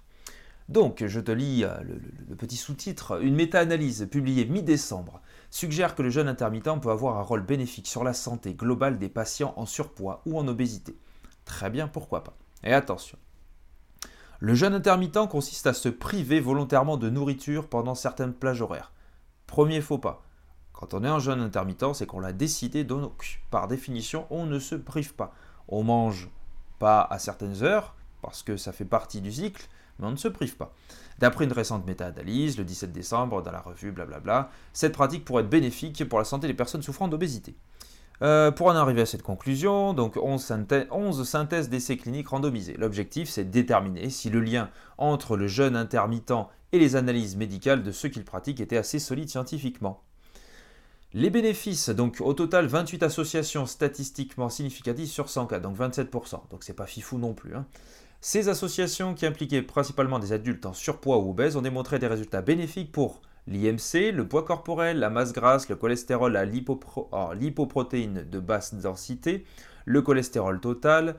Donc, 0.71 1.05
je 1.07 1.21
te 1.21 1.31
lis 1.31 1.63
le, 1.63 2.37
petit 2.37 2.57
sous-titre. 2.57 3.23
Une 3.23 3.35
méta-analyse 3.35 4.09
publiée 4.11 4.47
mi-décembre 4.47 5.21
suggère 5.55 5.95
que 5.95 6.03
le 6.03 6.11
jeûne 6.11 6.27
intermittent 6.27 6.81
peut 6.83 6.91
avoir 6.91 7.17
un 7.17 7.23
rôle 7.23 7.43
bénéfique 7.43 7.87
sur 7.87 8.03
la 8.03 8.13
santé 8.13 8.55
globale 8.55 8.99
des 8.99 9.09
patients 9.09 9.55
en 9.57 9.67
surpoids 9.67 10.21
ou 10.27 10.37
en 10.37 10.49
obésité. 10.49 10.99
Très 11.45 11.71
bien, 11.71 11.87
pourquoi 11.87 12.25
pas. 12.25 12.37
Et 12.65 12.73
attention. 12.73 13.19
Le 14.41 14.55
jeûne 14.57 14.75
intermittent 14.75 15.29
consiste 15.31 15.69
à 15.69 15.73
se 15.73 15.89
priver 15.89 16.41
volontairement 16.41 16.97
de 16.97 17.09
nourriture 17.09 17.69
pendant 17.69 17.95
certaines 17.95 18.35
plages 18.35 18.63
horaires. 18.63 18.91
Premier 19.47 19.81
faux 19.81 19.99
pas. 19.99 20.25
Quand 20.73 20.93
on 20.93 21.05
est 21.05 21.09
en 21.09 21.21
jeûne 21.21 21.41
intermittent, 21.41 21.95
c'est 21.95 22.07
qu'on 22.07 22.19
l'a 22.19 22.33
décidé, 22.33 22.83
donc 22.83 23.41
par 23.53 23.69
définition, 23.69 24.27
on 24.31 24.47
ne 24.47 24.59
se 24.59 24.75
prive 24.75 25.15
pas. 25.15 25.33
On 25.69 25.85
mange 25.85 26.31
pas 26.81 27.01
à 27.03 27.21
certaines 27.21 27.63
heures, 27.63 27.95
parce 28.23 28.43
que 28.43 28.57
ça 28.57 28.73
fait 28.73 28.85
partie 28.85 29.21
du 29.21 29.31
cycle, 29.31 29.69
mais 29.99 30.07
on 30.07 30.11
ne 30.11 30.17
se 30.17 30.29
prive 30.29 30.57
pas. 30.57 30.75
D'après 31.19 31.45
une 31.45 31.53
récente 31.53 31.87
méta-analyse, 31.87 32.59
le 32.59 32.65
17 32.65 32.93
décembre, 32.93 33.43
dans 33.43 33.53
la 33.53 33.61
revue, 33.61 33.93
blablabla, 33.93 34.51
cette 34.73 34.93
pratique 34.93 35.25
pourrait 35.25 35.43
être 35.43 35.51
bénéfique 35.51 36.09
pour 36.09 36.19
la 36.19 36.25
santé 36.25 36.47
des 36.47 36.55
personnes 36.55 36.83
souffrant 36.83 37.09
d'obésité. 37.09 37.55
Euh, 38.23 38.53
pour 38.53 38.69
en 38.69 38.77
arriver 38.77 39.03
à 39.03 39.07
cette 39.07 39.23
conclusion, 39.23 39.93
donc 39.93 40.17
11, 40.17 41.25
synthèses 41.25 41.69
d'essais 41.69 41.97
cliniques 41.97 42.29
randomisés. 42.29 42.77
L'objectif, 42.79 43.29
c'est 43.29 43.45
de 43.45 43.51
déterminer 43.51 44.09
si 44.09 44.31
le 44.31 44.41
lien 44.41 44.71
entre 44.99 45.37
le 45.37 45.49
jeûne 45.49 45.77
intermittent 45.77 46.33
et 46.73 46.79
les 46.79 46.97
analyses 46.97 47.37
médicales 47.37 47.83
de 47.83 47.93
ceux 47.93 48.09
qui 48.09 48.19
le 48.21 48.25
pratiquent 48.25 48.61
était 48.61 48.77
assez 48.77 48.99
solide 48.99 49.29
scientifiquement. 49.29 50.03
Les 51.13 51.31
bénéfices, 51.31 51.91
donc 51.91 52.21
au 52.21 52.33
total 52.35 52.67
28 52.67 53.05
associations 53.05 53.67
statistiquement 53.67 54.49
significatives 54.49 55.07
sur 55.07 55.29
100 55.29 55.47
cas, 55.47 55.61
donc 55.61 55.77
27%, 55.79 56.51
donc 56.51 56.65
c'est 56.65 56.73
pas 56.73 56.87
fifou 56.87 57.19
non 57.19 57.35
plus. 57.35 57.55
Hein. 57.55 57.67
Ces 58.27 58.49
associations 58.49 59.13
qui 59.13 59.27
impliquaient 59.27 59.61
principalement 59.61 60.19
des 60.19 60.33
adultes 60.33 60.65
en 60.65 60.73
surpoids 60.73 61.19
ou 61.19 61.33
obèses 61.33 61.57
ont 61.57 61.61
démontré 61.61 61.99
des 61.99 62.07
résultats 62.07 62.41
bénéfiques 62.41 62.91
pour 62.91 63.21
l'IMC, 63.47 64.13
le 64.15 64.27
poids 64.27 64.45
corporel, 64.45 64.99
la 64.99 65.11
masse 65.11 65.35
grasse, 65.35 65.69
le 65.69 65.77
cholestérol 65.77 66.33
la 66.33 66.47
lipoprotéine 66.47 68.25
de 68.25 68.41
basse 68.41 68.73
densité, 68.77 69.45
le 69.85 70.01
cholestérol 70.01 70.59
total, 70.59 71.17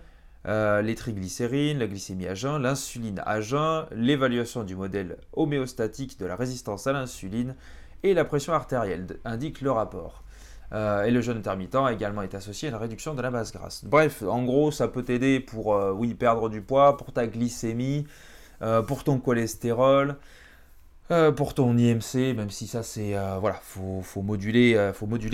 euh, 0.48 0.81
les 0.81 0.96
triglycérines, 0.96 1.78
la 1.78 1.86
glycémie 1.86 2.25
à 2.25 2.34
jeun, 2.34 2.60
l'insuline 2.60 3.22
à 3.24 3.40
jeun, 3.40 3.86
l'évaluation 3.92 4.63
du 4.63 4.75
modèle 4.75 5.18
homéostatique 5.34 6.19
de 6.19 6.25
la 6.25 6.36
résistance 6.36 6.88
à 6.88 6.94
l'insuline, 6.94 7.54
et 8.01 8.16
la 8.16 8.25
pression 8.25 8.54
artérielle, 8.54 9.19
indique 9.25 9.62
le 9.62 9.69
rapport. 9.69 10.25
Euh, 10.75 11.06
et 11.06 11.12
le 11.12 11.22
jeûne 11.22 11.38
intermittent 11.38 11.77
également 11.89 12.22
est 12.22 12.36
associé 12.36 12.68
à 12.68 12.72
une 12.72 12.77
réduction 12.77 13.13
de 13.13 13.22
la 13.22 13.31
masse 13.31 13.54
grasse. 13.54 13.86
Bref, 13.86 14.24
en 14.24 14.44
gros, 14.44 14.72
ça 14.72 14.89
peut 14.89 15.04
t'aider 15.04 15.39
pour 15.39 15.74
euh, 15.74 15.94
oui, 15.94 16.13
perdre 16.13 16.50
du 16.50 16.62
poids, 16.62 16.98
pour 16.98 17.13
ta 17.13 17.27
glycémie, 17.27 18.06
euh, 18.62 18.81
pour 18.81 19.06
ton 19.06 19.19
cholestérol, 19.19 20.18
pour 21.36 21.54
ton 21.54 21.77
IMC, 21.77 22.36
même 22.36 22.50
si 22.50 22.66
ça 22.66 22.81
c'est... 22.81 23.13
voilà, 23.39 23.60
faut, 23.62 24.01
faut, 24.01 24.24
moduler, 24.24 24.91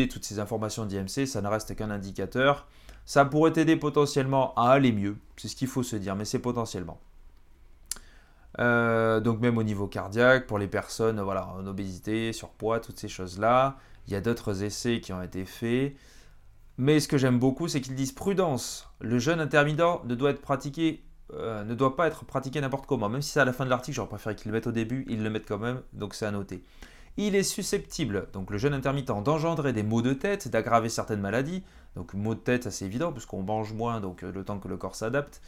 toutes 0.10 0.26
ces 0.26 0.38
informations 0.40 0.86
d'IMC, 0.86 1.26
ça 1.26 1.42
ne 1.42 1.48
reste 1.48 1.76
qu'un 1.76 1.90
indicateur. 1.90 2.68
Ça 3.06 3.24
pourrait 3.24 3.54
t'aider 3.54 3.78
potentiellement 3.78 4.54
à 4.56 4.72
aller 4.72 4.92
mieux, 4.92 5.16
c'est 5.38 5.48
ce 5.48 5.56
qu'il 5.56 5.70
faut 5.70 5.82
se 5.82 5.96
dire, 5.96 6.18
mais 6.18 6.26
c'est 6.26 6.40
potentiellement. 6.40 7.00
Donc 8.58 9.40
même 9.40 9.58
au 9.58 9.64
niveau 9.64 9.88
cardiaque, 9.88 10.46
pour 10.46 10.60
les 10.60 10.68
personnes 10.68 11.22
voilà, 11.22 11.48
en 11.48 11.66
obésité, 11.66 12.34
surpoids, 12.34 12.82
toutes 12.82 13.00
ces 13.00 13.08
choses-là. 13.08 13.78
Il 14.08 14.14
y 14.14 14.16
a 14.16 14.22
d'autres 14.22 14.64
essais 14.64 15.00
qui 15.00 15.14
ont 15.14 15.22
été 15.22 15.46
faits. 15.46 15.96
Mais 16.78 17.00
ce 17.00 17.08
que 17.08 17.18
j'aime 17.18 17.40
beaucoup, 17.40 17.68
c'est 17.68 17.82
qu'ils 17.82 17.96
disent 17.96 18.12
prudence. 18.12 18.88
Le 19.00 19.20
jeûne 19.20 19.40
intermittent 19.40 19.82
euh, 19.82 21.64
ne 21.64 21.76
doit 21.76 21.96
pas 21.96 22.08
être 22.08 22.26
pratiqué 22.26 22.62
n'importe 22.62 22.86
comment. 22.88 23.10
Même 23.10 23.22
si 23.22 23.32
c'est 23.32 23.40
à 23.40 23.46
la 23.46 23.54
fin 23.54 23.66
de 23.66 23.70
l'article, 23.70 23.96
j'aurais 23.96 24.10
préféré 24.10 24.36
qu'ils 24.36 24.52
le 24.52 24.54
mettent 24.54 24.68
au 24.68 24.72
début, 24.72 25.06
ils 25.08 25.24
le 25.24 25.30
mettent 25.30 25.48
quand 25.48 25.60
même, 25.60 25.82
donc 25.94 26.16
c'est 26.16 26.26
à 26.26 26.32
noter. 26.32 26.64
Il 27.18 27.36
est 27.36 27.44
susceptible, 27.44 28.28
donc 28.34 28.52
le 28.52 28.58
jeûne 28.58 28.74
intermittent, 28.74 29.08
d'engendrer 29.08 29.74
des 29.74 29.84
maux 29.84 30.02
de 30.02 30.14
tête, 30.14 30.48
d'aggraver 30.48 30.90
certaines 30.90 31.20
maladies. 31.22 31.64
Donc 31.96 32.14
maux 32.14 32.36
de 32.36 32.40
tête, 32.40 32.70
c'est 32.70 32.86
évident, 32.86 33.12
puisqu'on 33.12 33.44
mange 33.44 33.74
moins, 33.74 34.00
donc 34.00 34.24
euh, 34.24 34.32
le 34.32 34.44
temps 34.44 34.60
que 34.60 34.68
le 34.68 34.78
corps 34.78 34.96
s'adapte 34.96 35.42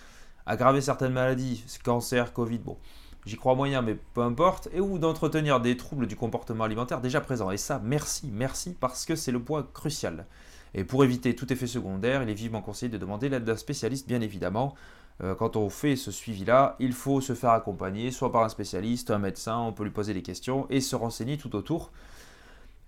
aggraver 0.46 0.82
certaines 0.82 1.14
maladies, 1.14 1.64
cancer, 1.84 2.34
Covid, 2.34 2.60
bon, 2.60 2.78
j'y 3.26 3.38
crois 3.38 3.56
moyen, 3.56 3.82
mais 3.82 3.96
peu 4.14 4.22
importe, 4.22 4.70
et 4.74 4.82
ou 4.82 4.98
d'entretenir 4.98 5.60
des 5.60 5.78
troubles 5.78 6.08
du 6.08 6.16
comportement 6.16 6.64
alimentaire 6.64 7.02
déjà 7.02 7.22
présents. 7.22 7.52
Et 7.52 7.58
ça, 7.58 7.82
merci, 7.84 8.30
merci, 8.34 8.76
parce 8.80 9.06
que 9.06 9.16
c'est 9.16 9.32
le 9.32 9.40
point 9.40 9.68
crucial. 9.74 10.26
Et 10.74 10.84
pour 10.84 11.04
éviter 11.04 11.36
tout 11.36 11.52
effet 11.54 11.68
secondaire, 11.68 12.24
il 12.24 12.30
est 12.30 12.34
vivement 12.34 12.62
conseillé 12.62 12.90
de 12.90 12.98
demander 12.98 13.30
l'aide 13.30 13.44
d'un 13.44 13.58
spécialiste, 13.58 14.08
bien 14.08 14.22
évidemment. 14.22 14.74
Euh, 15.22 15.36
quand 15.36 15.56
on 15.56 15.70
fait 15.70 15.96
ce 15.96 16.12
suivi-là, 16.12 16.76
il 16.80 16.94
faut 16.94 17.22
se 17.22 17.36
faire 17.36 17.52
accompagner, 17.52 18.12
soit 18.12 18.32
par 18.32 18.44
un 18.44 18.50
spécialiste, 18.50 19.12
un 19.12 19.20
médecin, 19.20 19.58
on 19.60 19.72
peut 19.72 19.84
lui 19.84 19.92
poser 19.92 20.14
des 20.14 20.24
questions 20.24 20.66
et 20.70 20.82
se 20.82 20.96
renseigner 20.96 21.38
tout 21.38 21.56
autour. 21.56 21.92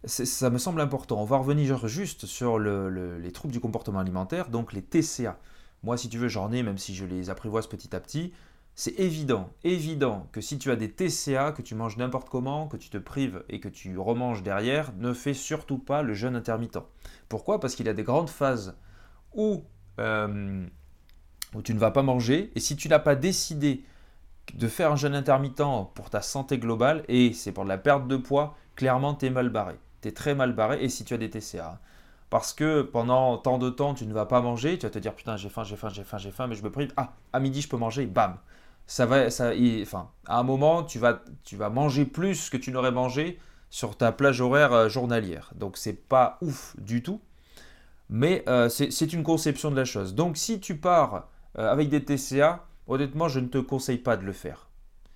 Ça 0.05 0.49
me 0.51 0.59
semble 0.59 0.81
important. 0.81 1.19
On 1.19 1.25
va 1.25 1.37
revenir 1.37 1.87
juste 1.87 2.25
sur 2.25 2.59
les 2.59 3.31
troubles 3.31 3.53
du 3.53 3.59
comportement 3.59 3.99
alimentaire, 3.99 4.49
donc 4.49 4.73
les 4.73 4.83
TCA. 4.83 5.37
Moi, 5.83 5.97
si 5.97 6.09
tu 6.09 6.17
veux, 6.17 6.27
j'en 6.27 6.51
ai, 6.51 6.63
même 6.63 6.77
si 6.77 6.95
je 6.95 7.05
les 7.05 7.29
apprivoise 7.29 7.67
petit 7.67 7.95
à 7.95 7.99
petit. 7.99 8.33
C'est 8.77 8.99
évident, 8.99 9.49
évident 9.63 10.27
que 10.33 10.41
si 10.41 10.59
tu 10.59 10.69
as 10.69 10.75
des 10.75 10.91
TCA, 10.91 11.53
que 11.53 11.61
tu 11.61 11.75
manges 11.75 11.95
n'importe 11.95 12.29
comment, 12.29 12.67
que 12.67 12.75
tu 12.75 12.89
te 12.89 12.97
prives 12.97 13.41
et 13.47 13.61
que 13.61 13.69
tu 13.69 13.97
remanges 13.97 14.43
derrière, 14.43 14.91
ne 14.97 15.13
fais 15.13 15.33
surtout 15.33 15.77
pas 15.77 16.01
le 16.01 16.13
jeûne 16.13 16.35
intermittent. 16.35 16.79
Pourquoi? 17.29 17.61
Parce 17.61 17.75
qu'il 17.75 17.85
y 17.85 17.89
a 17.89 17.93
des 17.93 18.03
grandes 18.03 18.29
phases 18.29 18.75
où, 19.33 19.63
euh, 20.01 20.65
où 21.53 21.61
tu 21.61 21.73
ne 21.73 21.79
vas 21.79 21.91
pas 21.91 22.03
manger, 22.03 22.51
et 22.53 22.59
si 22.59 22.75
tu 22.75 22.89
n'as 22.89 22.99
pas 22.99 23.15
décidé 23.15 23.85
de 24.53 24.67
faire 24.67 24.91
un 24.91 24.97
jeûne 24.97 25.15
intermittent 25.15 25.63
pour 25.93 26.09
ta 26.09 26.21
santé 26.21 26.57
globale 26.57 27.05
et 27.07 27.31
c'est 27.31 27.53
pour 27.53 27.63
de 27.63 27.69
la 27.69 27.77
perte 27.77 28.09
de 28.09 28.17
poids, 28.17 28.57
clairement, 28.75 29.15
tu 29.15 29.27
es 29.27 29.29
mal 29.29 29.47
barré. 29.47 29.79
Tu 30.01 30.09
es 30.09 30.11
très 30.11 30.35
mal 30.35 30.51
barré 30.51 30.83
et 30.83 30.89
si 30.89 31.05
tu 31.05 31.13
as 31.13 31.17
des 31.17 31.29
TCA. 31.29 31.79
Parce 32.29 32.53
que 32.53 32.81
pendant 32.81 33.37
tant 33.37 33.57
de 33.57 33.69
temps, 33.69 33.93
tu 33.93 34.05
ne 34.05 34.13
vas 34.13 34.25
pas 34.25 34.41
manger, 34.41 34.77
tu 34.77 34.85
vas 34.85 34.89
te 34.89 34.99
dire 34.99 35.15
putain, 35.15 35.37
j'ai 35.37 35.47
faim, 35.47 35.63
j'ai 35.63 35.77
faim, 35.77 35.87
j'ai 35.87 36.03
faim, 36.03 36.17
j'ai 36.17 36.31
faim, 36.31 36.47
mais 36.47 36.55
je 36.55 36.63
me 36.63 36.71
prive. 36.71 36.91
Ah, 36.97 37.13
à 37.31 37.39
midi, 37.39 37.61
je 37.61 37.69
peux 37.69 37.77
manger, 37.77 38.05
bam. 38.05 38.37
Ça 38.87 39.05
va, 39.05 39.25
enfin, 39.25 40.09
à 40.27 40.39
un 40.39 40.43
moment, 40.43 40.83
tu 40.83 40.99
vas, 40.99 41.23
tu 41.43 41.55
vas 41.55 41.69
manger 41.69 42.05
plus 42.05 42.49
que 42.49 42.57
tu 42.57 42.71
n'aurais 42.71 42.91
mangé 42.91 43.39
sur 43.69 43.97
ta 43.97 44.11
plage 44.11 44.41
horaire 44.41 44.73
euh, 44.73 44.89
journalière. 44.89 45.51
Donc, 45.55 45.77
c'est 45.77 46.07
pas 46.07 46.37
ouf 46.41 46.75
du 46.79 47.01
tout. 47.01 47.19
Mais 48.09 48.43
euh, 48.47 48.69
c'est 48.69 49.11
une 49.13 49.23
conception 49.23 49.71
de 49.71 49.75
la 49.75 49.85
chose. 49.85 50.13
Donc, 50.13 50.37
si 50.37 50.59
tu 50.59 50.77
pars 50.77 51.27
euh, 51.57 51.71
avec 51.71 51.89
des 51.89 52.03
TCA, 52.03 52.65
honnêtement, 52.87 53.27
je 53.27 53.39
ne 53.39 53.47
te 53.47 53.57
conseille 53.57 53.97
pas 53.97 54.15
de 54.15 54.23
le 54.23 54.33
faire. 54.33 54.69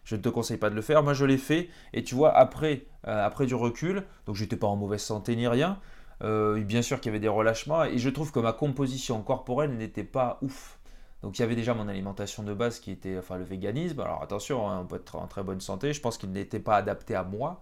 Je 0.04 0.16
ne 0.16 0.22
te 0.22 0.30
conseille 0.30 0.58
pas 0.58 0.72
de 0.72 0.76
le 0.76 0.82
faire. 0.82 1.04
Moi, 1.04 1.14
je 1.14 1.24
l'ai 1.26 1.38
fait. 1.38 1.70
Et 1.94 2.04
tu 2.04 2.16
vois, 2.16 2.36
après, 2.36 2.88
après 3.04 3.46
du 3.46 3.54
recul, 3.54 4.04
donc 4.26 4.36
j'étais 4.36 4.58
pas 4.58 4.66
en 4.66 4.76
mauvaise 4.76 5.02
santé 5.02 5.36
ni 5.36 5.48
rien. 5.48 5.80
Bien 6.22 6.82
sûr 6.82 7.00
qu'il 7.00 7.10
y 7.10 7.12
avait 7.12 7.20
des 7.20 7.28
relâchements 7.28 7.84
et 7.84 8.00
je 8.00 8.10
trouve 8.10 8.32
que 8.32 8.40
ma 8.40 8.52
composition 8.52 9.22
corporelle 9.22 9.78
n'était 9.78 10.04
pas 10.04 10.40
ouf. 10.42 10.79
Donc 11.22 11.38
il 11.38 11.42
y 11.42 11.46
avait 11.46 11.56
déjà 11.56 11.74
mon 11.74 11.88
alimentation 11.88 12.44
de 12.44 12.54
base 12.54 12.80
qui 12.80 12.92
était 12.92 13.18
enfin 13.18 13.38
le 13.38 13.44
véganisme. 13.44 14.00
Alors 14.00 14.22
attention, 14.24 14.70
hein, 14.70 14.80
on 14.82 14.86
peut 14.86 14.96
être 14.96 15.16
en 15.16 15.28
très 15.28 15.44
bonne 15.44 15.60
santé. 15.62 15.94
Je 15.94 16.02
pense 16.02 16.18
qu'il 16.18 16.32
n'était 16.32 16.60
pas 16.60 16.78
adapté 16.78 17.16
à 17.16 17.24
moi. 17.24 17.62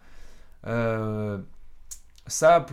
Euh, 0.68 1.40
ça, 2.28 2.66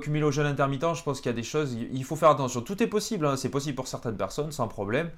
cumulé 0.00 0.24
au 0.24 0.32
jeûne 0.32 0.46
intermittent, 0.46 0.94
je 0.94 1.02
pense 1.02 1.20
qu'il 1.20 1.30
y 1.30 1.34
a 1.34 1.36
des 1.36 1.42
choses. 1.42 1.74
Il 1.74 2.04
faut 2.04 2.16
faire 2.16 2.30
attention. 2.30 2.60
Tout 2.62 2.82
est 2.82 2.86
possible. 2.88 3.26
Hein. 3.26 3.36
c'est 3.36 3.50
possible 3.50 3.76
pour 3.76 3.86
certaines 3.86 4.16
personnes 4.16 4.52
sans 4.52 4.68
problème. 4.68 5.10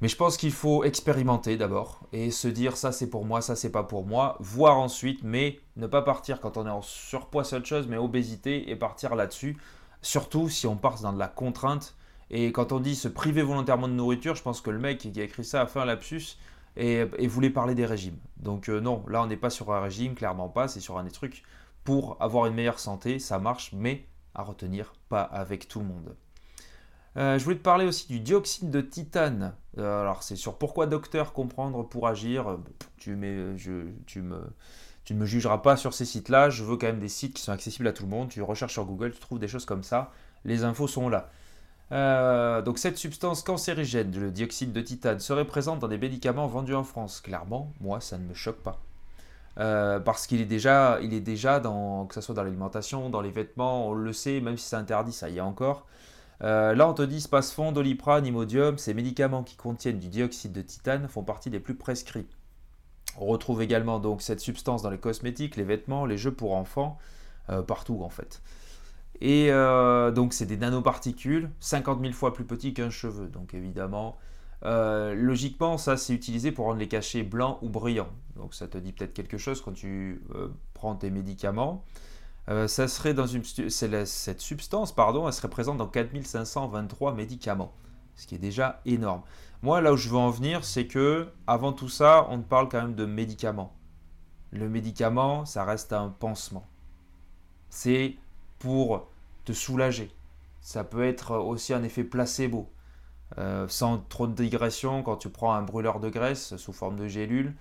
Mais 0.00 0.08
je 0.08 0.16
pense 0.16 0.36
qu'il 0.36 0.52
faut 0.52 0.82
expérimenter 0.84 1.58
d'abord 1.58 2.00
et 2.12 2.30
se 2.30 2.48
dire 2.48 2.76
ça 2.76 2.90
c'est 2.90 3.10
pour 3.10 3.26
moi, 3.26 3.42
ça 3.42 3.54
c'est 3.54 3.70
pas 3.70 3.82
pour 3.82 4.06
moi, 4.06 4.36
voir 4.40 4.78
ensuite, 4.78 5.20
mais 5.22 5.60
ne 5.76 5.86
pas 5.86 6.00
partir 6.00 6.40
quand 6.40 6.56
on 6.56 6.66
est 6.66 6.70
en 6.70 6.80
surpoids 6.80 7.42
autre 7.42 7.66
chose, 7.66 7.86
mais 7.86 7.98
obésité 7.98 8.70
et 8.70 8.76
partir 8.76 9.14
là-dessus. 9.14 9.58
Surtout 10.00 10.48
si 10.48 10.66
on 10.66 10.76
part 10.76 11.00
dans 11.02 11.12
de 11.12 11.18
la 11.18 11.28
contrainte. 11.28 11.94
Et 12.30 12.52
quand 12.52 12.72
on 12.72 12.80
dit 12.80 12.94
se 12.94 13.08
priver 13.08 13.42
volontairement 13.42 13.88
de 13.88 13.92
nourriture, 13.92 14.36
je 14.36 14.42
pense 14.42 14.60
que 14.60 14.70
le 14.70 14.78
mec 14.78 14.98
qui 14.98 15.20
a 15.20 15.24
écrit 15.24 15.44
ça 15.44 15.62
a 15.62 15.66
fait 15.66 15.80
un 15.80 15.84
lapsus 15.84 16.38
et, 16.76 17.04
voulait 17.26 17.50
parler 17.50 17.74
des 17.74 17.86
régimes. 17.86 18.18
Donc 18.36 18.68
euh, 18.68 18.80
non, 18.80 19.04
là 19.08 19.22
on 19.22 19.26
n'est 19.26 19.36
pas 19.36 19.50
sur 19.50 19.72
un 19.72 19.80
régime, 19.80 20.14
clairement 20.14 20.48
pas, 20.48 20.68
c'est 20.68 20.80
sur 20.80 20.98
un 20.98 21.04
des 21.04 21.10
trucs 21.10 21.42
pour 21.84 22.16
avoir 22.20 22.46
une 22.46 22.54
meilleure 22.54 22.78
santé, 22.78 23.18
ça 23.18 23.38
marche, 23.38 23.72
mais 23.72 24.06
à 24.34 24.42
retenir, 24.42 24.92
pas 25.08 25.22
avec 25.22 25.66
tout 25.66 25.80
le 25.80 25.86
monde. 25.86 26.14
Euh, 27.16 27.38
je 27.38 27.44
voulais 27.44 27.56
te 27.56 27.62
parler 27.62 27.86
aussi 27.86 28.06
du 28.06 28.20
dioxyde 28.20 28.70
de 28.70 28.80
titane. 28.80 29.54
Euh, 29.78 30.02
alors, 30.02 30.22
c'est 30.22 30.36
sur 30.36 30.56
pourquoi 30.56 30.86
docteur 30.86 31.32
comprendre 31.32 31.82
pour 31.82 32.06
agir. 32.06 32.58
Tu, 32.98 33.16
me, 33.16 33.56
tu 34.06 34.22
ne 34.22 35.18
me 35.18 35.26
jugeras 35.26 35.58
pas 35.58 35.76
sur 35.76 35.92
ces 35.92 36.04
sites-là. 36.04 36.50
Je 36.50 36.62
veux 36.62 36.76
quand 36.76 36.86
même 36.86 37.00
des 37.00 37.08
sites 37.08 37.34
qui 37.34 37.42
sont 37.42 37.50
accessibles 37.50 37.88
à 37.88 37.92
tout 37.92 38.04
le 38.04 38.10
monde. 38.10 38.28
Tu 38.28 38.40
recherches 38.42 38.74
sur 38.74 38.84
Google, 38.84 39.10
tu 39.10 39.18
trouves 39.18 39.40
des 39.40 39.48
choses 39.48 39.64
comme 39.64 39.82
ça. 39.82 40.12
Les 40.44 40.62
infos 40.62 40.86
sont 40.86 41.08
là. 41.08 41.30
Donc, 41.90 42.78
cette 42.78 42.98
substance 42.98 43.42
cancérigène, 43.42 44.12
le 44.18 44.30
dioxyde 44.30 44.72
de 44.72 44.80
titane, 44.80 45.20
serait 45.20 45.46
présente 45.46 45.80
dans 45.80 45.88
des 45.88 45.98
médicaments 45.98 46.46
vendus 46.46 46.74
en 46.74 46.84
France. 46.84 47.20
Clairement, 47.20 47.72
moi, 47.80 48.00
ça 48.00 48.18
ne 48.18 48.24
me 48.24 48.34
choque 48.34 48.62
pas. 48.62 48.80
parce 49.56 50.26
qu'il 50.26 50.40
est 50.40 50.46
déjà, 50.46 50.98
il 51.02 51.14
est 51.14 51.20
déjà 51.20 51.60
dans, 51.60 52.06
que 52.06 52.14
ce 52.14 52.20
soit 52.20 52.34
dans 52.34 52.44
l'alimentation, 52.44 53.10
dans 53.10 53.20
les 53.20 53.30
vêtements, 53.30 53.88
on 53.88 53.92
le 53.92 54.12
sait, 54.12 54.40
même 54.40 54.56
si 54.56 54.68
c'est 54.68 54.76
interdit, 54.76 55.12
ça 55.12 55.28
y 55.28 55.38
est 55.38 55.40
encore. 55.40 55.86
Euh, 56.42 56.74
là, 56.74 56.88
on 56.88 56.94
te 56.94 57.02
dit 57.02 57.20
Spasfon, 57.20 57.72
Doliprane, 57.72 58.26
Imodium, 58.26 58.78
ces 58.78 58.94
médicaments 58.94 59.42
qui 59.42 59.56
contiennent 59.56 59.98
du 59.98 60.08
dioxyde 60.08 60.52
de 60.52 60.62
titane 60.62 61.06
font 61.08 61.22
partie 61.22 61.50
des 61.50 61.60
plus 61.60 61.74
prescrits. 61.74 62.26
On 63.18 63.26
retrouve 63.26 63.60
également 63.60 63.98
donc 63.98 64.22
cette 64.22 64.40
substance 64.40 64.82
dans 64.82 64.90
les 64.90 64.98
cosmétiques, 64.98 65.56
les 65.56 65.64
vêtements, 65.64 66.06
les 66.06 66.16
jeux 66.16 66.32
pour 66.32 66.54
enfants, 66.54 66.98
euh, 67.50 67.62
partout 67.62 68.00
en 68.02 68.08
fait. 68.08 68.40
Et 69.20 69.50
euh, 69.50 70.10
donc 70.10 70.32
c'est 70.32 70.46
des 70.46 70.56
nanoparticules, 70.56 71.50
50 71.60 72.00
000 72.00 72.12
fois 72.12 72.32
plus 72.32 72.44
petits 72.44 72.72
qu'un 72.72 72.90
cheveu. 72.90 73.28
Donc 73.28 73.54
évidemment, 73.54 74.16
logiquement, 74.62 75.78
ça 75.78 75.96
c'est 75.96 76.14
utilisé 76.14 76.52
pour 76.52 76.66
rendre 76.66 76.78
les 76.78 76.88
cachets 76.88 77.22
blancs 77.22 77.58
ou 77.62 77.68
brillants. 77.68 78.10
Donc 78.36 78.54
ça 78.54 78.68
te 78.68 78.78
dit 78.78 78.92
peut-être 78.92 79.12
quelque 79.12 79.38
chose 79.38 79.60
quand 79.60 79.72
tu 79.72 80.22
prends 80.74 80.94
tes 80.94 81.10
médicaments. 81.10 81.84
Euh, 82.48 82.66
ça 82.66 82.88
serait 82.88 83.14
dans 83.14 83.26
une, 83.26 83.44
cette 83.44 84.40
substance, 84.40 84.92
pardon, 84.92 85.26
elle 85.26 85.32
serait 85.32 85.48
présente 85.48 85.76
dans 85.76 85.86
4523 85.86 87.14
médicaments, 87.14 87.72
ce 88.16 88.26
qui 88.26 88.34
est 88.34 88.38
déjà 88.38 88.80
énorme. 88.86 89.22
Moi, 89.62 89.80
là 89.80 89.92
où 89.92 89.96
je 89.96 90.08
veux 90.08 90.16
en 90.16 90.30
venir, 90.30 90.64
c'est 90.64 90.86
que 90.86 91.28
avant 91.46 91.72
tout 91.72 91.88
ça, 91.88 92.26
on 92.30 92.40
parle 92.40 92.68
quand 92.68 92.80
même 92.80 92.94
de 92.94 93.04
médicaments. 93.04 93.76
Le 94.52 94.68
médicament, 94.68 95.44
ça 95.44 95.64
reste 95.64 95.92
un 95.92 96.08
pansement. 96.08 96.66
C'est 97.68 98.16
pour 98.60 99.08
te 99.44 99.52
soulager. 99.52 100.12
Ça 100.60 100.84
peut 100.84 101.04
être 101.04 101.36
aussi 101.36 101.74
un 101.74 101.82
effet 101.82 102.04
placebo. 102.04 102.70
Euh, 103.38 103.66
sans 103.68 103.98
trop 103.98 104.28
de 104.28 104.34
digression, 104.34 105.02
quand 105.02 105.16
tu 105.16 105.28
prends 105.28 105.54
un 105.54 105.62
brûleur 105.62 105.98
de 105.98 106.08
graisse 106.08 106.56
sous 106.56 106.72
forme 106.72 106.96
de 106.96 107.08
gélule, 107.08 107.54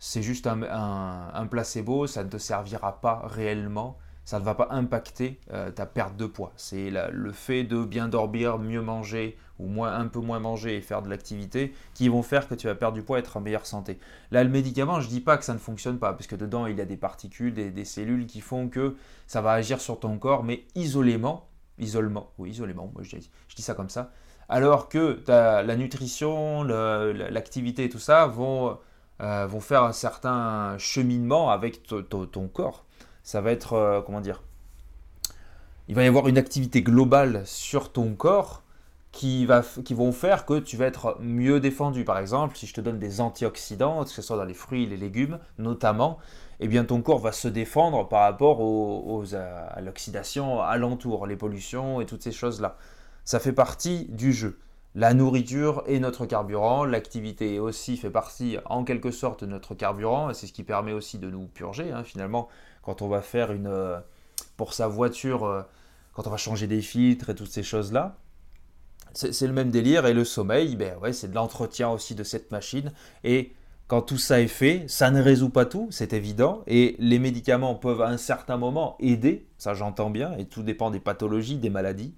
c'est 0.00 0.22
juste 0.22 0.46
un 0.48 1.46
placebo, 1.48 2.06
ça 2.06 2.24
ne 2.24 2.28
te 2.28 2.36
servira 2.36 3.00
pas 3.00 3.22
réellement 3.24 3.96
ça 4.26 4.40
ne 4.40 4.44
va 4.44 4.54
pas 4.54 4.66
impacter 4.72 5.38
euh, 5.52 5.70
ta 5.70 5.86
perte 5.86 6.16
de 6.16 6.26
poids. 6.26 6.52
C'est 6.56 6.90
le 6.90 7.32
fait 7.32 7.62
de 7.62 7.84
bien 7.84 8.08
dormir, 8.08 8.58
mieux 8.58 8.82
manger 8.82 9.38
ou 9.60 9.84
un 9.84 10.06
peu 10.08 10.18
moins 10.18 10.40
manger 10.40 10.76
et 10.76 10.80
faire 10.80 11.00
de 11.00 11.08
l'activité 11.08 11.72
qui 11.94 12.08
vont 12.08 12.22
faire 12.22 12.48
que 12.48 12.54
tu 12.56 12.66
vas 12.66 12.74
perdre 12.74 12.96
du 12.96 13.02
poids 13.02 13.18
et 13.18 13.20
être 13.20 13.36
en 13.36 13.40
meilleure 13.40 13.66
santé. 13.66 13.98
Là, 14.32 14.42
le 14.42 14.50
médicament, 14.50 15.00
je 15.00 15.06
ne 15.06 15.12
dis 15.12 15.20
pas 15.20 15.38
que 15.38 15.44
ça 15.44 15.54
ne 15.54 15.58
fonctionne 15.58 16.00
pas, 16.00 16.12
parce 16.12 16.26
que 16.26 16.34
dedans, 16.34 16.66
il 16.66 16.76
y 16.76 16.80
a 16.80 16.84
des 16.84 16.96
particules, 16.96 17.54
des, 17.54 17.84
cellules 17.84 18.26
qui 18.26 18.40
font 18.40 18.68
que 18.68 18.96
ça 19.28 19.40
va 19.40 19.52
agir 19.52 19.80
sur 19.80 20.00
ton 20.00 20.18
corps, 20.18 20.42
mais 20.42 20.64
isolément, 20.74 21.48
isolement, 21.78 22.32
oui, 22.38 22.50
isolément, 22.50 22.90
moi 22.92 23.04
je 23.04 23.16
dis, 23.16 23.62
ça 23.62 23.74
comme 23.74 23.90
ça, 23.90 24.10
alors 24.48 24.88
que 24.88 25.22
la 25.28 25.76
nutrition, 25.76 26.64
l'activité 26.64 27.84
et 27.84 27.88
tout 27.88 28.00
ça 28.00 28.24
euh, 28.24 29.46
vont 29.46 29.60
faire 29.60 29.84
un 29.84 29.92
certain 29.92 30.76
cheminement 30.78 31.50
avec 31.50 31.84
ton 31.84 32.48
corps 32.48 32.85
ça 33.26 33.40
va 33.40 33.50
être, 33.50 33.72
euh, 33.72 34.00
comment 34.02 34.20
dire, 34.20 34.40
il 35.88 35.96
va 35.96 36.04
y 36.04 36.06
avoir 36.06 36.28
une 36.28 36.38
activité 36.38 36.80
globale 36.80 37.42
sur 37.44 37.90
ton 37.90 38.14
corps 38.14 38.62
qui, 39.10 39.46
va, 39.46 39.62
qui 39.84 39.94
vont 39.94 40.12
faire 40.12 40.46
que 40.46 40.60
tu 40.60 40.76
vas 40.76 40.86
être 40.86 41.18
mieux 41.20 41.58
défendu. 41.58 42.04
Par 42.04 42.18
exemple, 42.18 42.56
si 42.56 42.68
je 42.68 42.74
te 42.74 42.80
donne 42.80 43.00
des 43.00 43.20
antioxydants, 43.20 44.04
que 44.04 44.10
ce 44.10 44.22
soit 44.22 44.36
dans 44.36 44.44
les 44.44 44.54
fruits 44.54 44.84
et 44.84 44.86
les 44.86 44.96
légumes 44.96 45.40
notamment, 45.58 46.18
eh 46.60 46.68
bien 46.68 46.84
ton 46.84 47.02
corps 47.02 47.18
va 47.18 47.32
se 47.32 47.48
défendre 47.48 48.06
par 48.06 48.20
rapport 48.20 48.60
aux, 48.60 49.24
à, 49.34 49.80
l'oxydation 49.80 50.62
alentour, 50.62 51.26
les 51.26 51.36
pollutions 51.36 52.00
et 52.00 52.06
toutes 52.06 52.22
ces 52.22 52.32
choses-là. 52.32 52.76
Ça 53.24 53.40
fait 53.40 53.52
partie 53.52 54.06
du 54.08 54.32
jeu. 54.32 54.60
La 54.94 55.14
nourriture 55.14 55.82
est 55.86 55.98
notre 55.98 56.26
carburant, 56.26 56.84
l'activité 56.84 57.58
aussi 57.58 57.96
fait 57.96 58.08
partie 58.08 58.56
en 58.66 58.84
quelque 58.84 59.10
sorte 59.10 59.42
de 59.42 59.50
notre 59.50 59.74
carburant, 59.74 60.32
c'est 60.32 60.46
ce 60.46 60.52
qui 60.52 60.62
permet 60.62 60.92
aussi 60.92 61.18
de 61.18 61.28
nous 61.28 61.48
purger 61.48 61.90
hein, 61.90 62.02
finalement 62.02 62.48
quand 62.86 63.02
on 63.02 63.08
va 63.08 63.20
faire 63.20 63.52
une. 63.52 63.66
Euh, 63.66 63.98
pour 64.56 64.72
sa 64.72 64.86
voiture, 64.86 65.44
euh, 65.44 65.62
quand 66.14 66.26
on 66.26 66.30
va 66.30 66.36
changer 66.36 66.66
des 66.66 66.80
filtres 66.80 67.30
et 67.30 67.34
toutes 67.34 67.50
ces 67.50 67.64
choses-là. 67.64 68.16
C'est 69.12 69.46
le 69.46 69.52
même 69.52 69.70
délire. 69.70 70.06
Et 70.06 70.12
le 70.12 70.24
sommeil, 70.24 70.76
ben 70.76 70.96
ouais, 70.98 71.12
c'est 71.12 71.28
de 71.28 71.34
l'entretien 71.34 71.88
aussi 71.88 72.14
de 72.14 72.22
cette 72.22 72.50
machine. 72.50 72.92
Et 73.24 73.54
quand 73.88 74.02
tout 74.02 74.18
ça 74.18 74.40
est 74.40 74.46
fait, 74.46 74.84
ça 74.88 75.10
ne 75.10 75.22
résout 75.22 75.48
pas 75.48 75.64
tout, 75.64 75.88
c'est 75.90 76.12
évident. 76.12 76.62
Et 76.66 76.96
les 76.98 77.18
médicaments 77.18 77.74
peuvent 77.74 78.02
à 78.02 78.08
un 78.08 78.18
certain 78.18 78.58
moment 78.58 78.96
aider, 79.00 79.46
ça 79.56 79.72
j'entends 79.72 80.10
bien, 80.10 80.36
et 80.36 80.44
tout 80.44 80.62
dépend 80.62 80.90
des 80.90 81.00
pathologies, 81.00 81.56
des 81.56 81.70
maladies. 81.70 82.14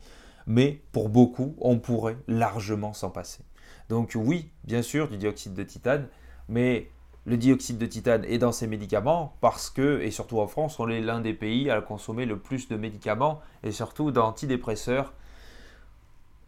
Mais 0.46 0.82
pour 0.92 1.08
beaucoup, 1.08 1.54
on 1.60 1.78
pourrait 1.78 2.18
largement 2.26 2.94
s'en 2.94 3.10
passer. 3.10 3.44
Donc 3.88 4.12
oui, 4.16 4.50
bien 4.64 4.82
sûr, 4.82 5.08
du 5.08 5.18
dioxyde 5.18 5.54
de 5.54 5.62
titane, 5.62 6.08
mais 6.48 6.90
le 7.28 7.36
dioxyde 7.36 7.78
de 7.78 7.86
titane 7.86 8.24
est 8.24 8.38
dans 8.38 8.52
ces 8.52 8.66
médicaments 8.66 9.34
parce 9.40 9.68
que, 9.68 10.00
et 10.00 10.10
surtout 10.10 10.40
en 10.40 10.46
France, 10.46 10.80
on 10.80 10.88
est 10.88 11.00
l'un 11.00 11.20
des 11.20 11.34
pays 11.34 11.70
à 11.70 11.80
consommer 11.82 12.24
le 12.24 12.38
plus 12.38 12.68
de 12.68 12.76
médicaments 12.76 13.40
et 13.62 13.70
surtout 13.70 14.10
d'antidépresseurs. 14.10 15.12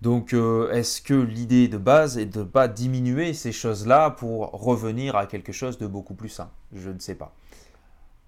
Donc 0.01 0.33
euh, 0.33 0.73
est-ce 0.73 1.03
que 1.03 1.13
l'idée 1.13 1.69
de 1.69 1.77
base 1.77 2.17
est 2.17 2.25
de 2.25 2.39
ne 2.39 2.45
pas 2.45 2.67
diminuer 2.67 3.35
ces 3.35 3.53
choses-là 3.53 4.11
pour 4.11 4.51
revenir 4.53 5.15
à 5.17 5.27
quelque 5.27 5.53
chose 5.53 5.77
de 5.77 5.87
beaucoup 5.87 6.15
plus 6.15 6.31
sain? 6.31 6.49
Je 6.73 6.89
ne 6.89 6.99
sais 6.99 7.15
pas. 7.15 7.35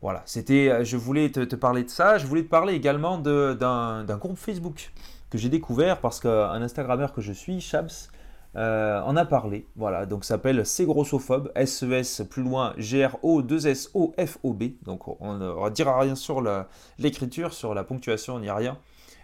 Voilà, 0.03 0.23
c'était, 0.27 0.69
euh, 0.69 0.85
je 0.85 0.99
voulais 0.99 1.31
te, 1.31 1.57
parler 1.57 1.85
de 1.85 1.89
ça. 1.89 2.19
Je 2.19 2.27
voulais 2.27 2.43
te 2.43 2.51
parler 2.51 2.75
également 2.75 3.17
d'un 3.17 4.17
groupe 4.19 4.37
Facebook 4.37 4.93
que 5.31 5.39
j'ai 5.39 5.49
découvert 5.49 6.01
parce 6.01 6.21
qu'un 6.21 6.61
Instagrammeur 6.61 7.15
que 7.15 7.23
je 7.23 7.33
suis, 7.33 7.63
Shabs, 7.63 8.11
euh, 8.57 9.01
en 9.03 9.17
a 9.17 9.25
parlé. 9.25 9.67
Voilà, 9.77 10.07
donc 10.07 10.25
s'appelle 10.25 10.67
C'est 10.67 10.85
grossophobe, 10.85 11.51
S-E-S 11.55 12.23
plus 12.29 12.43
loin 12.43 12.75
G-R-O-2-S-O-F-O-B. 12.77 14.63
Donc 14.83 15.09
on 15.21 15.35
ne 15.35 15.71
dira 15.71 15.99
rien 15.99 16.15
sur 16.15 16.43
l'écriture, 16.99 17.55
sur 17.55 17.75
la 17.75 17.85
ponctuation, 17.85 18.35
on 18.35 18.41
n'y 18.41 18.49
a 18.49 18.55
rien. 18.55 18.79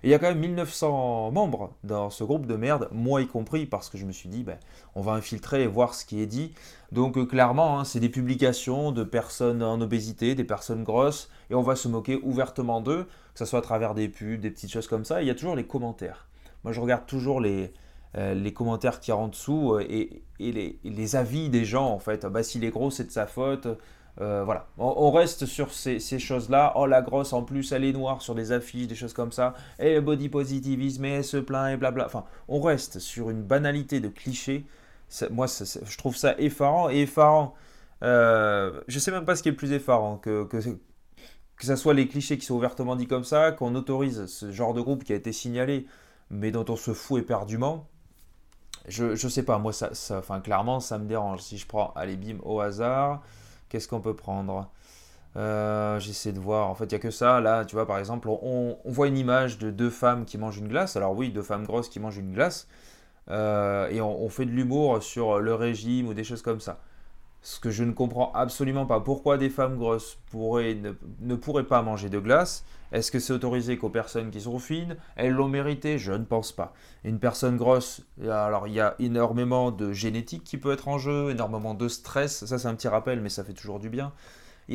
Et 0.04 0.08
il 0.08 0.11
y 0.11 0.14
a 0.14 0.20
quand 0.20 0.28
même 0.28 0.38
1900 0.38 1.32
membres 1.32 1.75
dans 1.82 2.08
ce 2.08 2.23
groupe 2.23 2.47
de 2.47 2.54
merde, 2.54 2.88
moi 2.92 3.20
y 3.20 3.26
compris, 3.26 3.66
parce 3.66 3.90
que 3.90 3.99
je 3.99 4.06
me 4.06 4.12
suis 4.12 4.28
dit, 4.28 4.44
ben, 4.44 4.56
on 4.94 5.02
va 5.02 5.12
infiltrer 5.12 5.64
et 5.64 5.66
voir 5.66 5.94
ce 5.94 6.04
qui 6.04 6.20
est 6.20 6.26
dit. 6.26 6.54
Donc 6.92 7.18
euh, 7.18 7.26
clairement, 7.26 7.80
hein, 7.80 7.85
c'est 7.85 7.99
des 7.99 8.08
publications 8.08 8.92
de 8.92 9.02
personnes 9.02 9.61
en 9.61 9.80
obésité, 9.80 10.37
des 10.37 10.44
personnes 10.44 10.85
grosses, 10.85 11.30
et 11.50 11.56
on 11.56 11.62
va 11.62 11.75
se 11.75 11.88
moquer 11.88 12.20
ouvertement 12.23 12.80
d'eux, 12.80 13.04
que 13.04 13.38
ce 13.40 13.44
soit 13.44 13.58
à 13.58 13.62
travers 13.62 13.94
des 13.94 14.08
pubs, 14.08 14.40
des 14.40 14.50
petites 14.50 14.70
choses 14.70 14.87
comme 14.87 15.04
ça. 15.04 15.20
Il 15.20 15.26
y 15.26 15.30
a 15.30 15.35
toujours 15.35 15.56
les 15.56 15.66
commentaires. 15.66 16.28
Moi, 16.62 16.73
je 16.73 16.80
regarde 16.80 17.06
toujours 17.06 17.40
les, 17.40 17.73
euh, 18.17 18.35
les 18.35 18.53
commentaires 18.53 19.00
qui 19.00 19.11
y 19.11 19.15
en 19.15 19.29
dessous 19.29 19.75
euh, 19.75 19.85
et, 19.88 20.23
les, 20.38 21.17
avis 21.17 21.50
des 21.50 21.65
gens, 21.65 21.88
en 21.88 21.99
fait. 21.99 22.25
Bah, 22.27 22.43
s'il 22.43 22.65
est 22.65 22.71
gros, 22.71 22.91
c'est 22.91 23.05
de 23.05 23.11
sa 23.11 23.27
faute. 23.27 23.69
Euh, 24.21 24.43
voilà, 24.45 24.67
on, 24.79 25.12
reste 25.12 25.47
sur 25.47 25.73
ces, 25.73 26.00
choses-là. 26.00 26.73
Oh, 26.77 26.87
la 26.87 27.03
grosse, 27.03 27.33
en 27.33 27.43
plus, 27.43 27.71
elle 27.73 27.85
est 27.85 27.93
noire 27.93 28.23
sur 28.23 28.35
les 28.35 28.50
affiches, 28.50 28.88
des 28.88 28.95
choses 28.95 29.12
comme 29.12 29.31
ça. 29.31 29.55
Et 29.79 29.95
le 29.95 30.00
body 30.00 30.29
positivisme, 30.29 31.05
et 31.05 31.11
elle 31.11 31.25
se 31.25 31.37
plaint, 31.37 31.73
et 31.73 31.77
blabla. 31.77 32.07
Enfin, 32.07 32.25
on 32.49 32.61
reste 32.61 32.99
sur 32.99 33.31
une 33.31 33.43
banalité 33.43 34.00
de 34.00 34.09
clichés. 34.09 34.67
moi, 35.31 35.47
je 35.47 35.99
trouve 35.99 36.17
ça 36.17 36.35
effarant. 36.38 36.91
Et 36.91 37.03
effarant, 37.03 37.55
je 38.03 38.99
sais 38.99 39.12
même 39.12 39.25
pas 39.25 39.37
ce 39.37 39.43
qui 39.43 39.50
est 39.50 39.53
le 39.53 39.57
plus 39.57 39.73
effarant. 39.73 40.17
Que, 40.17 40.45
que, 40.45 40.59
que 41.59 41.67
ce 41.67 41.77
soit 41.77 41.95
les 41.95 42.09
clichés 42.09 42.38
qui 42.38 42.47
sont 42.47 42.55
ouvertement 42.55 42.97
dit 42.97 43.07
comme 43.07 43.25
ça, 43.25 43.53
qu'on 43.53 43.75
autorise 43.75 44.27
ce 44.27 44.50
genre 44.50 44.75
de 44.75 44.81
groupe 44.81 45.05
qui 45.05 45.12
a 45.12 45.17
été 45.17 45.33
signalé, 45.33 45.87
mais 46.31 46.50
dont 46.50 46.65
on 46.69 46.77
se 46.77 46.93
fout 46.93 47.21
éperdument. 47.21 47.88
Je, 48.88 49.28
sais 49.28 49.42
pas, 49.42 49.59
moi, 49.59 49.73
ça, 49.73 49.95
ça, 49.95 50.18
enfin, 50.18 50.40
clairement, 50.40 50.80
ça 50.80 50.99
me 50.99 51.07
dérange. 51.07 51.40
Si 51.42 51.59
je 51.59 51.66
prends, 51.66 51.92
allez, 51.95 52.16
bim, 52.16 52.38
au 52.42 52.61
hasard. 52.61 53.23
Qu'est-ce 53.68 53.88
qu'on 53.88 54.00
peut 54.00 54.16
prendre? 54.16 54.71
Euh, 55.37 55.99
J'essaie 56.00 56.33
de 56.33 56.40
voir. 56.40 56.68
En 56.68 56.75
fait, 56.75 56.85
il 56.87 56.90
n'y 56.90 56.97
a 56.97 56.99
que 56.99 57.11
ça. 57.11 57.40
Là, 57.40 57.64
tu 57.64 57.76
vois, 57.76 57.87
par 57.87 57.99
exemple, 57.99 58.28
on, 58.28 58.78
voit 58.85 59.09
une 59.09 59.18
image 59.18 59.59
de 59.59 59.71
deux 59.71 59.90
femmes 59.90 60.25
qui 60.25 60.38
mangent 60.38 60.59
une 60.59 60.68
glace. 60.68 60.97
Alors 60.97 61.14
oui, 61.16 61.30
deux 61.30 61.42
femmes 61.42 61.64
grosses 61.64 61.88
qui 61.88 62.00
mangent 62.00 62.18
une 62.18 62.33
glace. 62.33 62.66
Euh, 63.30 63.88
et 63.88 64.00
on, 64.00 64.28
fait 64.30 64.47
de 64.47 64.50
l'humour 64.50 65.02
sur 65.02 65.38
le 65.38 65.54
régime 65.54 66.09
ou 66.09 66.14
des 66.14 66.25
choses 66.25 66.42
comme 66.42 66.61
ça. 66.61 66.78
Ce 67.40 67.61
que 67.61 67.71
je 67.71 67.85
ne 67.85 67.92
comprends 67.92 68.33
absolument 68.33 68.85
pas. 68.85 69.00
Pourquoi 69.00 69.38
des 69.38 69.49
femmes 69.49 69.76
grosses 69.76 70.18
pourraient, 70.30 70.76
ne, 71.21 71.35
pourraient 71.35 71.66
pas 71.66 71.83
manger 71.83 72.09
de 72.09 72.18
glace 72.18 72.64
Est-ce 72.92 73.12
que 73.12 73.21
c'est 73.21 73.33
autorisé 73.33 73.78
qu'aux 73.78 73.90
personnes 73.90 74.30
qui 74.30 74.40
sont 74.40 74.59
fines 74.59 74.97
Elles 75.16 75.33
l'ont 75.33 75.49
mérité? 75.49 75.99
Je 75.99 76.12
ne 76.12 76.25
pense 76.25 76.52
pas. 76.52 76.75
Une 77.04 77.21
personne 77.21 77.57
grosse, 77.57 78.02
alors 78.23 78.66
il 78.66 78.75
y 78.75 78.80
a 78.80 78.97
énormément 78.99 79.71
de 79.71 79.92
génétique 79.92 80.45
qui 80.45 80.59
peut 80.59 80.73
être 80.73 80.88
en 80.88 80.99
jeu, 80.99 81.30
énormément 81.30 81.75
de 81.75 81.88
stress. 81.88 82.45
Ça, 82.45 82.59
c'est 82.59 82.68
un 82.68 82.75
petit 82.75 82.88
rappel, 82.88 83.21
mais 83.21 83.28
ça 83.28 83.45
fait 83.45 83.54
toujours 83.54 83.78
du 83.78 83.88
bien. 83.88 84.12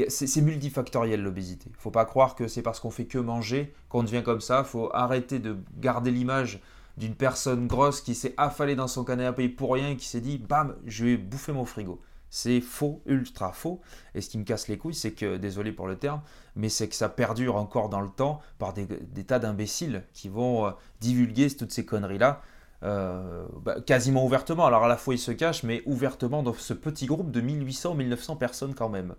C'est 0.07 0.41
multifactoriel 0.41 1.21
l'obésité. 1.21 1.69
Faut 1.77 1.91
pas 1.91 2.05
croire 2.05 2.33
que 2.33 2.47
c'est 2.47 2.63
parce 2.63 2.79
qu'on 2.79 2.89
fait 2.89 3.05
que 3.05 3.19
manger 3.19 3.73
qu'on 3.89 4.01
devient 4.01 4.23
comme 4.23 4.41
ça. 4.41 4.63
Faut 4.63 4.89
arrêter 4.93 5.37
de 5.37 5.57
garder 5.77 6.09
l'image 6.09 6.61
d'une 6.97 7.15
personne 7.15 7.67
grosse 7.67 8.01
qui 8.01 8.15
s'est 8.15 8.33
affalée 8.37 8.75
dans 8.75 8.87
son 8.87 9.03
canapé 9.03 9.49
pour 9.49 9.73
rien 9.73 9.89
et 9.89 9.97
qui 9.97 10.07
s'est 10.07 10.21
dit 10.21 10.37
bam, 10.37 10.75
je 10.85 11.05
vais 11.05 11.17
bouffer 11.17 11.51
mon 11.51 11.65
frigo. 11.65 12.01
C'est 12.35 12.61
faux, 12.61 13.03
ultra 13.05 13.51
faux. 13.51 13.79
Et 14.15 14.21
ce 14.21 14.27
qui 14.27 14.39
me 14.39 14.43
casse 14.43 14.67
les 14.67 14.79
couilles, 14.79 14.95
c'est 14.95 15.11
que, 15.11 15.37
désolé 15.37 15.71
pour 15.71 15.85
le 15.85 15.99
terme, 15.99 16.19
mais 16.55 16.67
c'est 16.67 16.89
que 16.89 16.95
ça 16.95 17.07
perdure 17.07 17.57
encore 17.57 17.89
dans 17.89 18.01
le 18.01 18.09
temps 18.09 18.41
par 18.57 18.73
des, 18.73 18.87
tas 19.23 19.37
d'imbéciles 19.37 20.03
qui 20.13 20.29
vont 20.29 20.65
euh, 20.65 20.71
divulguer 20.99 21.51
toutes 21.51 21.71
ces 21.71 21.85
conneries-là. 21.85 22.41
Euh, 22.81 23.45
bah, 23.61 23.75
quasiment 23.81 24.25
ouvertement. 24.25 24.65
Alors 24.65 24.83
à 24.83 24.87
la 24.87 24.97
fois 24.97 25.13
ils 25.13 25.19
se 25.19 25.31
cachent, 25.31 25.61
mais 25.61 25.83
ouvertement 25.85 26.41
dans 26.41 26.55
ce 26.55 26.73
petit 26.73 27.05
groupe 27.05 27.29
de 27.29 27.39
1800 27.39 27.93
1900 27.93 28.37
personnes 28.37 28.73
quand 28.73 28.89
même. 28.89 29.13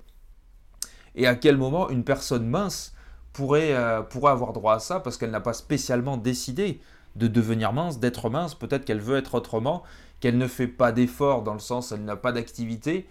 Et 1.15 1.29
à 1.29 1.37
quel 1.37 1.57
moment 1.57 1.91
une 1.91 2.03
personne 2.03 2.49
mince 2.49 2.97
euh, 3.41 4.03
pourrait 4.03 4.33
avoir 4.33 4.53
droit 4.53 4.75
à 4.75 4.79
ça 4.81 4.99
parce 4.99 5.19
qu'elle 5.19 5.31
n'a 5.31 5.41
pas 5.41 5.53
spécialement 5.53 6.17
décidé 6.17 6.81
de 7.15 7.29
devenir 7.29 7.73
mince, 7.73 8.01
d'être 8.01 8.29
mince, 8.29 8.57
peut-être 8.57 8.85
qu'elle 8.85 9.01
veut 9.01 9.17
être 9.17 9.37
autrement, 9.37 9.85
qu'elle 10.21 10.39
ne 10.39 10.47
fait 10.47 10.69
pas 10.69 10.93
d'effort 10.93 11.43
dans 11.43 11.55
le 11.55 11.61
sens 11.61 11.93
elle 11.93 12.05
n'a 12.05 12.17
pas 12.17 12.33
d'activité, 12.33 13.07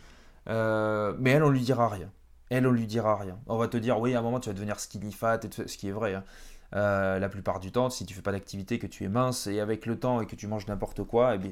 euh, 0.49 1.13
mais 1.19 1.31
elle 1.31 1.43
on 1.43 1.49
lui 1.49 1.61
dira 1.61 1.87
rien. 1.87 2.09
Elle 2.49 2.67
on 2.67 2.71
lui 2.71 2.87
dira 2.87 3.15
rien. 3.15 3.39
On 3.47 3.57
va 3.57 3.67
te 3.67 3.77
dire 3.77 3.99
oui 3.99 4.15
à 4.15 4.19
un 4.19 4.21
moment 4.21 4.39
tu 4.39 4.49
vas 4.49 4.53
devenir 4.53 4.79
skinny 4.79 5.11
fat, 5.11 5.39
et 5.43 5.67
ce 5.67 5.77
qui 5.77 5.89
est 5.89 5.91
vrai. 5.91 6.15
Hein. 6.15 6.23
Euh, 6.75 7.19
la 7.19 7.29
plupart 7.29 7.59
du 7.59 7.71
temps, 7.71 7.89
si 7.89 8.05
tu 8.05 8.13
fais 8.13 8.21
pas 8.21 8.31
d'activité, 8.31 8.79
que 8.79 8.87
tu 8.87 9.03
es 9.03 9.09
mince 9.09 9.45
et 9.47 9.59
avec 9.59 9.85
le 9.85 9.99
temps 9.99 10.21
et 10.21 10.25
que 10.25 10.35
tu 10.35 10.47
manges 10.47 10.65
n'importe 10.67 11.03
quoi, 11.03 11.35
eh 11.35 11.37
bien, 11.37 11.51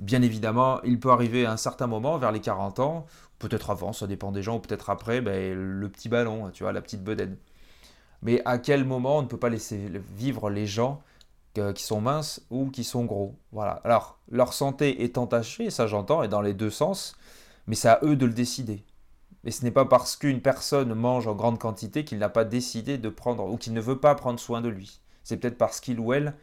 bien 0.00 0.22
évidemment, 0.22 0.80
il 0.84 1.00
peut 1.00 1.10
arriver 1.10 1.44
à 1.46 1.52
un 1.52 1.56
certain 1.56 1.86
moment, 1.88 2.18
vers 2.18 2.30
les 2.30 2.40
40 2.40 2.78
ans, 2.80 3.06
peut-être 3.40 3.70
avant, 3.70 3.92
ça 3.92 4.06
dépend 4.06 4.30
des 4.32 4.42
gens, 4.42 4.56
ou 4.56 4.60
peut-être 4.60 4.90
après, 4.90 5.20
ben, 5.20 5.54
le 5.54 5.88
petit 5.88 6.08
ballon, 6.08 6.50
tu 6.52 6.62
vois, 6.62 6.72
la 6.72 6.82
petite 6.82 7.02
bedaine. 7.02 7.36
Mais 8.22 8.42
à 8.44 8.58
quel 8.58 8.84
moment 8.84 9.18
on 9.18 9.22
ne 9.22 9.26
peut 9.26 9.38
pas 9.38 9.50
laisser 9.50 9.90
vivre 10.14 10.50
les 10.50 10.66
gens 10.66 11.02
qui 11.54 11.82
sont 11.82 12.00
minces 12.00 12.44
ou 12.50 12.70
qui 12.70 12.84
sont 12.84 13.04
gros. 13.04 13.36
Voilà. 13.52 13.80
Alors, 13.84 14.18
leur 14.30 14.52
santé 14.52 15.04
est 15.04 15.18
entachée, 15.18 15.70
ça 15.70 15.86
j'entends, 15.86 16.22
et 16.22 16.28
dans 16.28 16.40
les 16.40 16.54
deux 16.54 16.70
sens, 16.70 17.16
mais 17.66 17.74
c'est 17.74 17.88
à 17.88 18.00
eux 18.02 18.16
de 18.16 18.26
le 18.26 18.32
décider. 18.32 18.84
Et 19.44 19.50
ce 19.50 19.64
n'est 19.64 19.70
pas 19.70 19.84
parce 19.84 20.16
qu'une 20.16 20.40
personne 20.40 20.94
mange 20.94 21.26
en 21.26 21.34
grande 21.34 21.58
quantité 21.58 22.04
qu'il 22.04 22.18
n'a 22.18 22.30
pas 22.30 22.44
décidé 22.44 22.98
de 22.98 23.08
prendre, 23.08 23.50
ou 23.50 23.56
qu'il 23.56 23.74
ne 23.74 23.80
veut 23.80 23.98
pas 23.98 24.14
prendre 24.14 24.40
soin 24.40 24.60
de 24.60 24.68
lui. 24.68 25.00
C'est 25.22 25.36
peut-être 25.36 25.58
parce 25.58 25.80
qu'il 25.80 26.00
ou 26.00 26.12
elle 26.12 26.34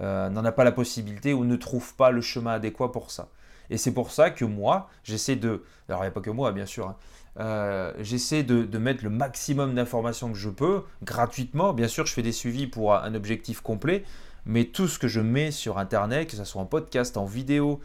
euh, 0.00 0.28
n'en 0.28 0.44
a 0.44 0.52
pas 0.52 0.64
la 0.64 0.72
possibilité 0.72 1.32
ou 1.32 1.44
ne 1.44 1.56
trouve 1.56 1.94
pas 1.94 2.10
le 2.10 2.20
chemin 2.20 2.52
adéquat 2.52 2.92
pour 2.92 3.10
ça. 3.10 3.28
Et 3.70 3.76
c'est 3.76 3.92
pour 3.92 4.10
ça 4.10 4.30
que 4.30 4.44
moi, 4.44 4.88
j'essaie 5.04 5.36
de... 5.36 5.62
Alors 5.88 6.02
il 6.02 6.06
n'y 6.06 6.08
a 6.08 6.12
pas 6.12 6.20
que 6.20 6.30
moi, 6.30 6.52
bien 6.52 6.66
sûr. 6.66 6.88
Hein, 6.88 6.96
euh, 7.38 7.92
j'essaie 8.00 8.42
de, 8.42 8.64
de, 8.64 8.78
mettre 8.78 9.04
le 9.04 9.10
maximum 9.10 9.74
d'informations 9.74 10.32
que 10.32 10.38
je 10.38 10.50
peux, 10.50 10.82
gratuitement. 11.02 11.72
Bien 11.72 11.86
sûr, 11.86 12.04
je 12.04 12.12
fais 12.12 12.22
des 12.22 12.32
suivis 12.32 12.66
pour 12.66 12.94
un 12.94 13.14
objectif 13.14 13.60
complet, 13.60 14.04
mais 14.46 14.64
tout 14.64 14.88
ce 14.88 14.98
que 14.98 15.08
je 15.08 15.20
mets 15.20 15.50
sur 15.50 15.78
Internet, 15.78 16.28
que 16.28 16.36
ce 16.36 16.44
soit 16.44 16.62
en 16.62 16.66
podcast, 16.66 17.16
en 17.16 17.24
vidéo, 17.24 17.80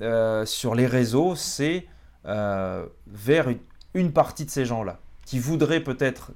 euh, 0.00 0.44
sur 0.44 0.74
les 0.74 0.86
réseaux, 0.86 1.34
c'est 1.36 1.86
euh, 2.26 2.86
vers 3.06 3.48
une, 3.94 4.12
partie 4.12 4.44
de 4.44 4.50
ces 4.50 4.64
gens-là 4.64 4.98
qui 5.24 5.38
voudraient 5.38 5.80
peut-être 5.80 6.32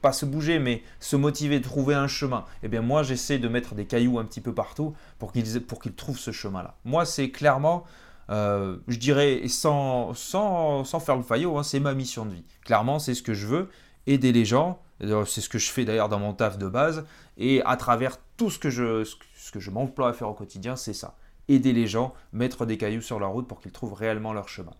pas 0.00 0.12
se 0.12 0.24
bouger, 0.24 0.58
mais 0.58 0.82
se 0.98 1.16
motiver, 1.16 1.60
trouver 1.60 1.94
un 1.94 2.08
chemin. 2.08 2.44
Eh 2.62 2.68
bien, 2.68 2.80
moi, 2.80 3.02
j'essaie 3.02 3.38
de 3.38 3.48
mettre 3.48 3.74
des 3.74 3.84
cailloux 3.84 4.18
un 4.18 4.24
petit 4.24 4.40
peu 4.40 4.54
partout 4.54 4.94
pour 5.18 5.32
qu'ils 5.32 5.60
pour 5.62 5.80
trouvent 5.94 6.18
ce 6.18 6.30
chemin-là. 6.30 6.76
Moi, 6.86 7.04
c'est 7.04 7.30
clairement, 7.30 7.84
euh, 8.30 8.78
je 8.88 8.96
dirais, 8.96 9.42
sans, 9.48 10.14
sans, 10.14 10.84
sans 10.84 11.00
faire 11.00 11.16
le 11.16 11.22
faillot, 11.22 11.58
hein, 11.58 11.62
c'est 11.62 11.80
ma 11.80 11.92
mission 11.92 12.24
de 12.24 12.32
vie. 12.32 12.44
Clairement, 12.64 12.98
c'est 12.98 13.14
ce 13.14 13.22
que 13.22 13.34
je 13.34 13.46
veux, 13.46 13.68
aider 14.06 14.32
les 14.32 14.46
gens. 14.46 14.80
C'est 15.26 15.40
ce 15.40 15.48
que 15.48 15.58
je 15.58 15.70
fais 15.70 15.84
d'ailleurs 15.84 16.08
dans 16.08 16.18
mon 16.18 16.32
taf 16.32 16.58
de 16.58 16.66
base. 16.66 17.04
Et 17.36 17.62
à 17.64 17.76
travers 17.76 18.16
tout 18.38 18.48
ce 18.50 18.58
que 18.58 18.70
je, 18.70 19.04
ce 19.04 19.52
que 19.52 19.60
je 19.60 19.70
m'emploie 19.70 20.08
à 20.08 20.12
faire 20.14 20.30
au 20.30 20.34
quotidien, 20.34 20.76
c'est 20.76 20.94
ça. 20.94 21.16
Aider 21.48 21.74
les 21.74 21.86
gens, 21.86 22.14
mettre 22.32 22.64
des 22.64 22.78
cailloux 22.78 23.02
sur 23.02 23.20
la 23.20 23.26
route 23.26 23.46
pour 23.46 23.60
qu'ils 23.60 23.72
trouvent 23.72 23.94
réellement 23.94 24.32
leur 24.32 24.48
chemin. 24.48 24.72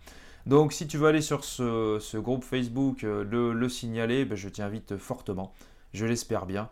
Donc 0.47 0.73
si 0.73 0.87
tu 0.87 0.97
veux 0.97 1.09
aller 1.09 1.21
sur 1.21 1.45
ce, 1.45 2.17
groupe 2.17 2.45
Facebook, 2.45 3.05
euh, 3.05 3.25
le, 3.25 3.69
signaler, 3.69 4.25
ben, 4.25 4.37
je 4.37 4.49
t'invite 4.49 4.97
fortement. 4.97 5.53
Je 5.93 6.07
l'espère 6.07 6.47
bien. 6.47 6.71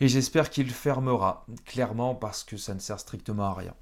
Et 0.00 0.08
j'espère 0.08 0.50
qu'il 0.50 0.70
fermera, 0.70 1.46
clairement, 1.66 2.16
parce 2.16 2.42
que 2.42 2.56
ça 2.56 2.74
ne 2.74 2.80
sert 2.80 2.98
strictement 2.98 3.44
à 3.44 3.54
rien. 3.54 3.74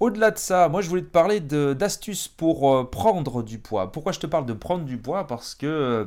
Au-delà 0.00 0.32
de 0.32 0.38
ça, 0.38 0.68
moi 0.68 0.82
je 0.82 0.88
voulais 0.88 1.02
te 1.02 1.06
parler 1.06 1.40
d'astuces 1.40 2.28
pour 2.28 2.74
euh, 2.74 2.84
prendre 2.90 3.42
du 3.42 3.58
poids. 3.58 3.92
Pourquoi 3.92 4.12
je 4.12 4.20
te 4.20 4.26
parle 4.26 4.44
de 4.46 4.52
prendre 4.52 4.84
du 4.84 4.98
poids? 4.98 5.26
Parce 5.26 5.54
que, 5.54 5.66
euh, 5.66 6.04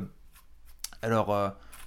alors, 1.02 1.34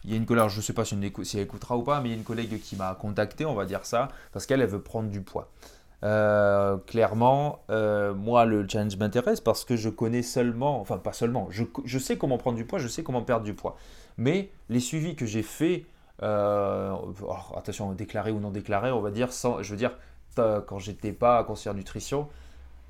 il 0.03 0.11
y 0.11 0.13
a 0.13 0.17
une 0.17 0.25
collègue, 0.25 0.49
je 0.49 0.57
ne 0.57 0.61
sais 0.61 0.73
pas 0.73 0.85
si, 0.85 0.95
elle 0.95 1.39
écoutera 1.39 1.77
ou 1.77 1.83
pas, 1.83 2.01
mais 2.01 2.09
il 2.09 2.11
y 2.11 2.15
a 2.15 2.17
une 2.17 2.23
collègue 2.23 2.59
qui 2.61 2.75
m'a 2.75 2.95
contacté, 2.95 3.45
on 3.45 3.53
va 3.53 3.65
dire 3.65 3.85
ça, 3.85 4.07
parce 4.31 4.45
qu'elle 4.45 4.65
veut 4.65 4.81
prendre 4.81 5.09
du 5.09 5.21
poids. 5.21 5.49
Euh, 6.03 6.77
clairement, 6.87 7.59
euh, 7.69 8.13
moi, 8.15 8.45
le 8.45 8.67
challenge 8.67 8.97
m'intéresse 8.97 9.39
parce 9.39 9.63
que 9.63 9.75
je 9.75 9.89
connais 9.89 10.23
seulement, 10.23 10.81
enfin 10.81 10.97
pas 10.97 11.13
seulement, 11.13 11.47
je, 11.51 11.99
sais 11.99 12.17
comment 12.17 12.39
prendre 12.39 12.57
du 12.57 12.65
poids, 12.65 12.79
je 12.79 12.87
sais 12.87 13.03
comment 13.03 13.21
perdre 13.21 13.45
du 13.45 13.53
poids. 13.53 13.77
Mais 14.17 14.49
les 14.69 14.79
suivis 14.79 15.15
que 15.15 15.27
j'ai 15.27 15.43
faits, 15.43 15.83
euh, 16.23 16.95
attention, 17.55 17.93
déclaré 17.93 18.31
ou 18.31 18.39
non 18.39 18.49
déclaré, 18.49 18.91
on 18.91 19.01
va 19.01 19.11
dire, 19.11 19.31
sans, 19.31 19.61
je 19.61 19.71
veux 19.71 19.77
dire, 19.77 19.95
quand 20.35 20.79
j'étais 20.79 21.11
pas 21.11 21.43
conseiller 21.43 21.75
nutrition, 21.75 22.27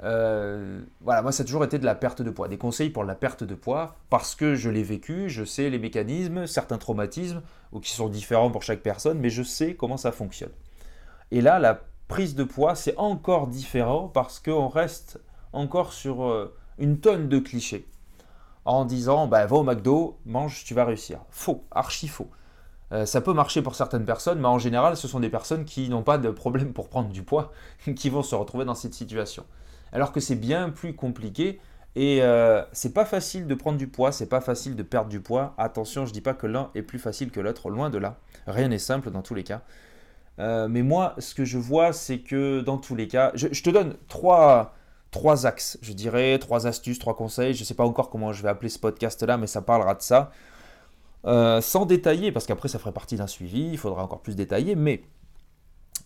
euh, 0.04 0.82
voilà, 1.02 1.22
moi 1.22 1.32
ça 1.32 1.44
a 1.44 1.46
toujours 1.46 1.64
été 1.64 1.78
de 1.78 1.86
la 1.86 1.94
perte 1.94 2.22
de 2.22 2.32
poids, 2.32 2.48
des 2.48 2.58
conseils 2.58 2.90
pour 2.90 3.04
la 3.04 3.16
perte 3.16 3.44
de 3.44 3.54
poids, 3.54 3.98
parce 4.10 4.36
que 4.36 4.56
je 4.56 4.70
l'ai 4.70 4.84
vécu, 4.84 5.30
je 5.30 5.44
sais 5.44 5.70
les 5.70 5.80
mécanismes, 5.80 6.48
certains 6.48 6.78
traumatismes, 6.78 7.42
ou 7.72 7.80
qui 7.80 7.92
sont 7.92 8.10
différents 8.10 8.50
pour 8.50 8.64
chaque 8.64 8.82
personne, 8.82 9.20
mais 9.20 9.30
je 9.30 9.44
sais 9.44 9.76
comment 9.76 9.98
ça 9.98 10.12
fonctionne. 10.12 10.52
Et 11.30 11.42
là, 11.42 11.60
la 11.60 11.82
prise 12.08 12.36
de 12.36 12.44
poids, 12.44 12.76
c'est 12.76 12.98
encore 12.98 13.48
différent 13.48 14.08
parce 14.08 14.40
qu'on 14.40 14.68
reste 14.68 15.20
encore 15.54 15.94
sur 15.94 16.24
euh, 16.24 16.54
une 16.78 17.00
tonne 17.00 17.30
de 17.30 17.40
clichés. 17.40 17.88
En 18.66 18.86
disant, 18.86 19.28
bah, 19.28 19.46
va 19.46 19.56
au 19.56 19.64
McDo, 19.64 20.20
mange, 20.26 20.64
tu 20.66 20.74
vas 20.74 20.86
réussir. 20.86 21.20
Faux, 21.30 21.64
archi 21.72 22.08
faux. 22.08 22.30
Euh, 22.92 23.06
ça 23.06 23.22
peut 23.22 23.34
marcher 23.34 23.62
pour 23.62 23.76
certaines 23.76 24.06
personnes, 24.06 24.40
mais 24.40 24.48
en 24.48 24.60
général, 24.60 24.98
ce 24.98 25.08
sont 25.08 25.20
des 25.20 25.30
personnes 25.30 25.66
qui 25.66 25.90
n'ont 25.90 26.04
pas 26.04 26.18
de 26.18 26.30
problème 26.30 26.74
pour 26.74 26.90
prendre 26.90 27.10
du 27.10 27.24
poids, 27.24 27.52
qui 27.96 28.10
vont 28.10 28.24
se 28.24 28.36
retrouver 28.36 28.66
dans 28.66 28.76
cette 28.76 28.94
situation 28.94 29.46
alors 29.91 30.12
que 30.12 30.19
c'est 30.19 30.36
bien 30.36 30.69
plus 30.69 30.95
compliqué 30.95 31.60
et 31.95 32.21
euh, 32.21 32.63
c'est 32.71 32.93
pas 32.93 33.04
facile 33.04 33.47
de 33.47 33.56
prendre 33.56 33.77
du 33.77 33.88
poids, 33.88 34.12
c'est 34.12 34.30
pas 34.30 34.39
facile 34.39 34.75
de 34.75 34.84
perdre 34.84 35.10
du 35.10 35.19
poids. 35.19 35.54
Attention, 35.58 36.06
je 36.06 36.13
dis 36.13 36.21
pas 36.21 36.34
que 36.34 36.47
l'un 36.47 36.71
est 36.73 36.84
plus 36.84 36.99
facile 36.99 37.32
que 37.32 37.41
l'autre, 37.41 37.69
loin 37.69 37.89
de 37.89 37.97
là. 37.97 38.17
Rien 38.47 38.69
n'est 38.69 38.80
simple 38.80 39.12
dans 39.12 39.21
tous 39.21 39.36
les 39.36 39.43
cas. 39.43 39.62
mais 40.38 40.82
moi, 40.84 41.15
ce 41.19 41.36
que 41.36 41.45
je 41.45 41.58
vois, 41.58 41.93
c'est 41.93 42.19
que 42.19 42.62
dans 42.62 42.77
tous 42.77 42.95
les 42.95 43.08
cas, 43.08 43.32
je, 43.36 43.47
te 43.47 43.69
donne 43.69 43.95
trois, 44.08 44.73
trois 45.12 45.45
axes, 45.45 45.77
je 45.82 45.93
dirais, 45.93 46.39
trois 46.39 46.65
astuces, 46.65 46.97
trois 46.97 47.15
conseils. 47.15 47.54
Je 47.54 47.62
ne 47.62 47.65
sais 47.65 47.73
pas 47.75 47.86
encore 47.86 48.10
comment 48.10 48.32
je 48.32 48.41
vais 48.41 48.49
appeler 48.49 48.69
ce 48.69 48.80
podcast-là, 48.80 49.38
mais 49.38 49.47
ça 49.47 49.62
parlera 49.62 49.93
de 49.95 50.01
ça. 50.01 50.32
sans 51.25 51.86
détailler, 51.86 52.32
parce 52.32 52.45
qu'après 52.45 52.69
ça 52.69 52.80
ferait 52.80 52.93
partie 52.93 53.17
d'un 53.17 53.27
suivi, 53.27 53.69
il 53.69 53.77
faudra 53.77 54.04
encore 54.04 54.21
plus 54.21 54.38
détailler, 54.38 54.75
mais 54.75 55.04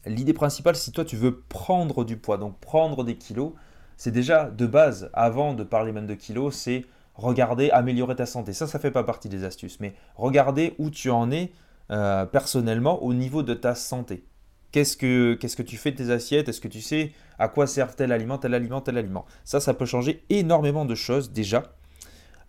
l'idée 0.06 0.34
principale, 0.34 0.76
si 0.76 0.91
toi 0.91 1.06
tu 1.06 1.15
veux 1.15 1.39
prendre 1.41 2.04
du 2.04 2.17
poids, 2.17 2.38
donc 2.38 2.60
prendre 2.60 3.04
des 3.04 3.17
kilos, 3.17 3.54
c'est 3.98 4.12
déjà 4.12 4.50
de 4.50 4.66
base, 4.66 5.10
avant 5.14 5.54
de 5.54 5.64
parler 5.64 5.92
même 5.92 6.08
de 6.08 6.14
kilos, 6.14 6.56
c'est 6.56 6.86
regarder, 7.16 7.70
améliorer 7.72 8.16
ta 8.16 8.26
santé. 8.26 8.54
Ça, 8.54 8.68
ça 8.68 8.80
fait 8.80 8.92
pas 8.92 9.04
partie 9.04 9.30
des 9.30 9.44
astuces, 9.44 9.80
mais 9.80 9.96
regarder 10.16 10.76
où 10.78 10.90
tu 10.90 11.10
en 11.10 11.32
es 11.32 11.52
euh, 11.92 12.26
personnellement 12.26 13.04
au 13.04 13.14
niveau 13.14 13.44
de 13.44 13.54
ta 13.54 13.76
santé. 13.76 14.26
Qu'est-ce 14.72 14.98
que, 14.98 15.36
que 15.36 15.62
tu 15.62 15.78
fais 15.78 15.92
de 15.92 15.98
tes 15.98 16.10
assiettes? 16.10 16.50
Est-ce 16.50 16.60
que 16.60 16.68
tu 16.68 16.82
sais 16.82 17.14
à 17.40 17.48
quoi 17.48 17.66
sert 17.68 17.96
tel 17.96 18.12
aliment, 18.12 18.38
tel 18.38 18.54
aliment, 18.54 18.82
tel 18.82 18.98
aliment? 18.98 19.26
Ça, 19.46 19.62
ça 19.62 19.74
peut 19.74 19.86
changer 19.86 20.26
énormément 20.30 20.84
de 20.84 20.96
choses 20.96 21.32
déjà. 21.32 21.64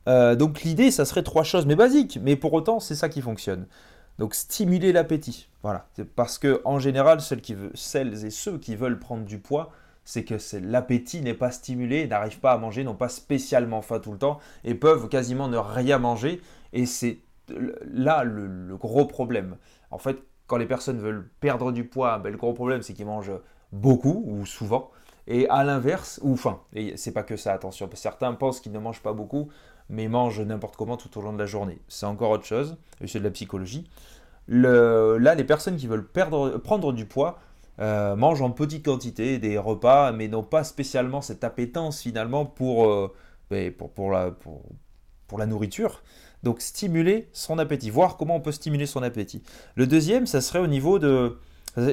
Euh, 0.09 0.35
donc 0.35 0.63
l'idée, 0.63 0.91
ça 0.91 1.05
serait 1.05 1.23
trois 1.23 1.45
choses, 1.45 1.67
mais 1.67 1.77
basiques. 1.77 2.19
Mais 2.23 2.35
pour 2.35 2.53
autant, 2.53 2.81
c'est 2.81 2.97
ça 2.97 3.09
qui 3.09 3.21
fonctionne. 3.21 3.67
Donc 4.19 4.35
stimuler 4.35 4.93
l'appétit. 4.93 5.49
Voilà. 5.63 5.87
Parce 6.17 6.39
que 6.39 6.61
en 6.65 6.81
général, 6.81 7.21
celles, 7.21 7.43
qui 7.43 7.55
celles 7.75 8.25
et 8.25 8.31
ceux 8.31 8.59
qui 8.59 8.75
veulent 8.75 8.99
prendre 8.99 9.25
du 9.25 9.39
poids, 9.39 9.71
c'est 10.07 10.25
que 10.25 10.37
l'appétit 10.59 11.21
n'est 11.21 11.35
pas 11.35 11.51
stimulé, 11.51 12.07
n'arrivent 12.07 12.39
pas 12.39 12.53
à 12.53 12.59
manger, 12.59 12.85
n'ont 12.85 12.95
pas 12.95 13.09
spécialement 13.09 13.83
faim 13.83 13.99
tout 13.99 14.13
le 14.13 14.19
temps 14.19 14.39
et 14.65 14.75
peuvent 14.77 15.09
quasiment 15.09 15.49
ne 15.49 15.59
rien 15.59 15.99
manger. 15.99 16.41
Et 16.73 16.87
c'est 16.87 17.19
là 17.85 18.23
le, 18.23 18.77
gros 18.77 19.05
problème. 19.05 19.57
En 19.91 19.99
fait, 19.99 20.23
quand 20.47 20.59
les 20.59 20.67
personnes 20.67 21.01
veulent 21.01 21.29
perdre 21.41 21.73
du 21.73 21.85
poids, 21.85 22.19
ben, 22.19 22.31
le 22.31 22.39
gros 22.39 22.53
problème 22.53 22.83
c'est 22.83 22.95
qu'ils 22.95 23.05
mangent 23.05 23.33
beaucoup 23.73 24.23
ou 24.27 24.47
souvent. 24.47 24.93
Et 25.27 25.49
à 25.49 25.65
l'inverse, 25.65 26.21
ou 26.23 26.35
enfin, 26.35 26.61
et 26.73 26.97
c'est 26.97 27.11
pas 27.11 27.25
que 27.25 27.37
ça, 27.37 27.53
attention, 27.53 27.91
certains 27.95 28.33
pensent 28.33 28.61
qu'ils 28.61 28.71
ne 28.71 28.79
mangent 28.79 29.03
pas 29.03 29.13
beaucoup, 29.13 29.49
mais 29.89 30.07
mangent 30.07 30.41
n'importe 30.41 30.77
comment 30.77 30.97
tout 30.97 31.19
au 31.19 31.21
long 31.21 31.33
de 31.33 31.39
la 31.39 31.47
journée. 31.47 31.81
C'est 31.89 32.07
encore 32.07 32.31
autre 32.31 32.45
chose, 32.45 32.77
c'est 33.05 33.19
de 33.19 33.25
la 33.25 33.33
psychologie. 33.33 33.91
là, 34.47 35.35
les 35.35 35.45
personnes 35.45 35.75
qui 35.75 35.89
veulent 35.89 36.07
perdre, 36.07 36.59
prendre 36.59 36.93
du 36.93 37.07
poids 37.07 37.41
euh, 37.79 38.17
mangent 38.17 38.43
en 38.43 38.51
petite 38.51 38.85
quantité 38.85 39.39
des 39.39 39.59
repas, 39.59 40.13
mais 40.13 40.29
n'ont 40.29 40.43
pas 40.43 40.65
spécialement 40.65 41.21
cette 41.21 41.45
appétence 41.45 42.01
finalement 42.01 42.47
pour, 42.47 42.87
euh, 42.87 43.13
ben, 43.51 43.73
pour, 43.73 43.91
pour, 43.91 44.11
la, 44.11 44.31
pour, 44.31 44.63
pour 45.27 45.39
la 45.39 45.47
nourriture. 45.47 46.03
Donc 46.43 46.61
stimuler 46.61 47.29
son 47.33 47.59
appétit, 47.59 47.91
voir 47.91 48.17
comment 48.17 48.37
on 48.37 48.41
peut 48.41 48.53
stimuler 48.53 48.87
son 48.87 49.03
appétit. 49.03 49.43
Le 49.75 49.87
deuxième, 49.87 50.27
ça 50.27 50.41
serait 50.41 50.61
au 50.61 50.67
niveau 50.67 50.99
de... 50.99 51.39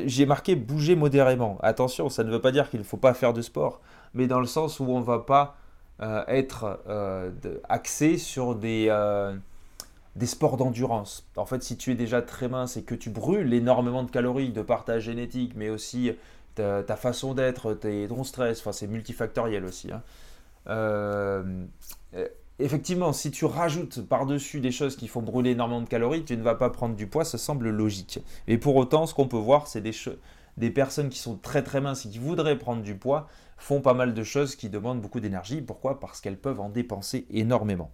J'ai 0.06 0.26
marqué 0.26 0.56
bouger 0.56 0.96
modérément. 0.96 1.58
Attention, 1.62 2.08
ça 2.08 2.24
ne 2.24 2.32
veut 2.32 2.40
pas 2.40 2.54
dire 2.54 2.70
qu'il 2.70 2.80
ne 2.80 2.86
faut 2.86 2.96
pas 2.98 3.14
faire 3.14 3.34
de 3.34 3.42
sport, 3.42 3.82
mais 4.14 4.28
dans 4.28 4.40
le 4.40 4.46
sens 4.46 4.80
où 4.80 4.86
on 4.86 5.00
ne 5.00 5.04
va 5.04 5.20
pas 5.20 5.58
euh, 6.02 6.24
être 6.28 6.80
euh, 6.88 7.32
axé 7.68 8.18
sur 8.18 8.56
des, 8.56 8.88
des 10.16 10.26
sports 10.26 10.58
d'endurance. 10.58 11.28
En 11.38 11.46
fait, 11.46 11.64
si 11.64 11.78
tu 11.78 11.92
es 11.92 11.96
déjà 11.96 12.22
très 12.22 12.48
mince 12.48 12.78
et 12.78 12.84
que 12.84 12.96
tu 12.96 13.10
brûles 13.10 13.54
énormément 13.54 14.04
de 14.04 14.12
calories 14.12 14.52
de 14.52 14.62
par 14.62 14.86
ta 14.86 15.00
génétique, 15.00 15.54
mais 15.56 15.70
aussi 15.70 16.12
ta, 16.56 16.84
façon 16.96 17.34
d'être, 17.34 17.74
ton 17.74 18.24
stress, 18.24 18.60
enfin 18.60 18.72
c'est 18.72 18.88
multifactoriel 18.88 19.66
aussi. 19.66 19.90
Hein 19.92 20.04
effectivement, 22.60 23.14
si 23.14 23.32
tu 23.32 23.46
rajoutes 23.46 24.02
par-dessus 24.08 24.60
des 24.60 24.72
choses 24.72 24.96
qui 24.96 25.08
font 25.08 25.22
brûler 25.22 25.52
énormément 25.52 25.82
de 25.82 25.88
calories, 25.88 26.24
tu 26.24 26.38
ne 26.38 26.44
vas 26.44 26.56
pas 26.56 26.70
prendre 26.70 26.96
du 26.96 27.08
poids, 27.08 27.26
ça 27.26 27.38
semble 27.38 27.70
logique. 27.70 28.20
Et 28.48 28.58
pour 28.58 28.76
autant, 28.76 29.06
ce 29.06 29.14
qu'on 29.14 29.28
peut 29.28 29.38
voir, 29.38 29.68
c'est 29.68 29.82
des, 29.82 29.94
des 30.58 30.72
personnes 30.72 31.10
qui 31.10 31.20
sont 31.20 31.36
très 31.36 31.64
très 31.64 31.82
minces 31.82 32.06
et 32.06 32.10
qui 32.10 32.20
voudraient 32.20 32.58
prendre 32.58 32.84
du 32.84 32.96
poids, 32.96 33.28
font 33.58 33.82
pas 33.82 33.94
mal 33.94 34.14
de 34.14 34.24
choses 34.24 34.56
qui 34.56 34.70
demandent 34.70 35.02
beaucoup 35.02 35.20
d'énergie. 35.20 35.62
Pourquoi? 35.62 36.00
Parce 36.00 36.22
qu'elles 36.22 36.40
peuvent 36.40 36.60
en 36.60 36.70
dépenser 36.70 37.26
énormément. 37.32 37.92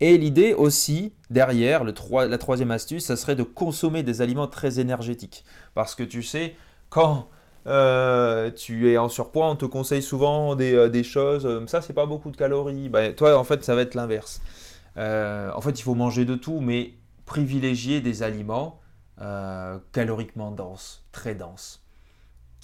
Et 0.00 0.18
l'idée 0.18 0.52
aussi, 0.52 1.12
derrière, 1.30 1.84
la 1.84 2.38
troisième 2.38 2.70
astuce, 2.70 3.06
ça 3.06 3.16
serait 3.16 3.36
de 3.36 3.42
consommer 3.42 4.02
des 4.02 4.20
aliments 4.20 4.46
très 4.46 4.78
énergétiques. 4.78 5.44
Parce 5.74 5.94
que 5.94 6.02
tu 6.02 6.22
sais, 6.22 6.54
quand 6.90 7.28
euh, 7.66 8.50
tu 8.50 8.90
es 8.90 8.98
en 8.98 9.08
surpoids, 9.08 9.50
on 9.50 9.56
te 9.56 9.64
conseille 9.64 10.02
souvent 10.02 10.54
des, 10.54 10.74
euh, 10.74 11.02
choses, 11.02 11.46
euh, 11.46 11.66
ça 11.66 11.82
c'est 11.82 11.92
pas 11.92 12.06
beaucoup 12.06 12.30
de 12.30 12.36
calories. 12.36 12.88
Bah, 12.88 13.12
toi 13.12 13.36
en 13.36 13.44
fait 13.44 13.64
ça 13.64 13.74
va 13.74 13.82
être 13.82 13.94
l'inverse. 13.94 14.40
en 14.96 15.60
fait 15.60 15.78
il 15.78 15.82
faut 15.82 15.94
manger 15.94 16.24
de 16.24 16.36
tout, 16.36 16.60
mais 16.60 16.94
privilégier 17.24 18.00
des 18.00 18.22
aliments 18.22 18.80
caloriquement 19.92 20.50
denses, 20.50 21.04
très 21.10 21.34
denses, 21.34 21.85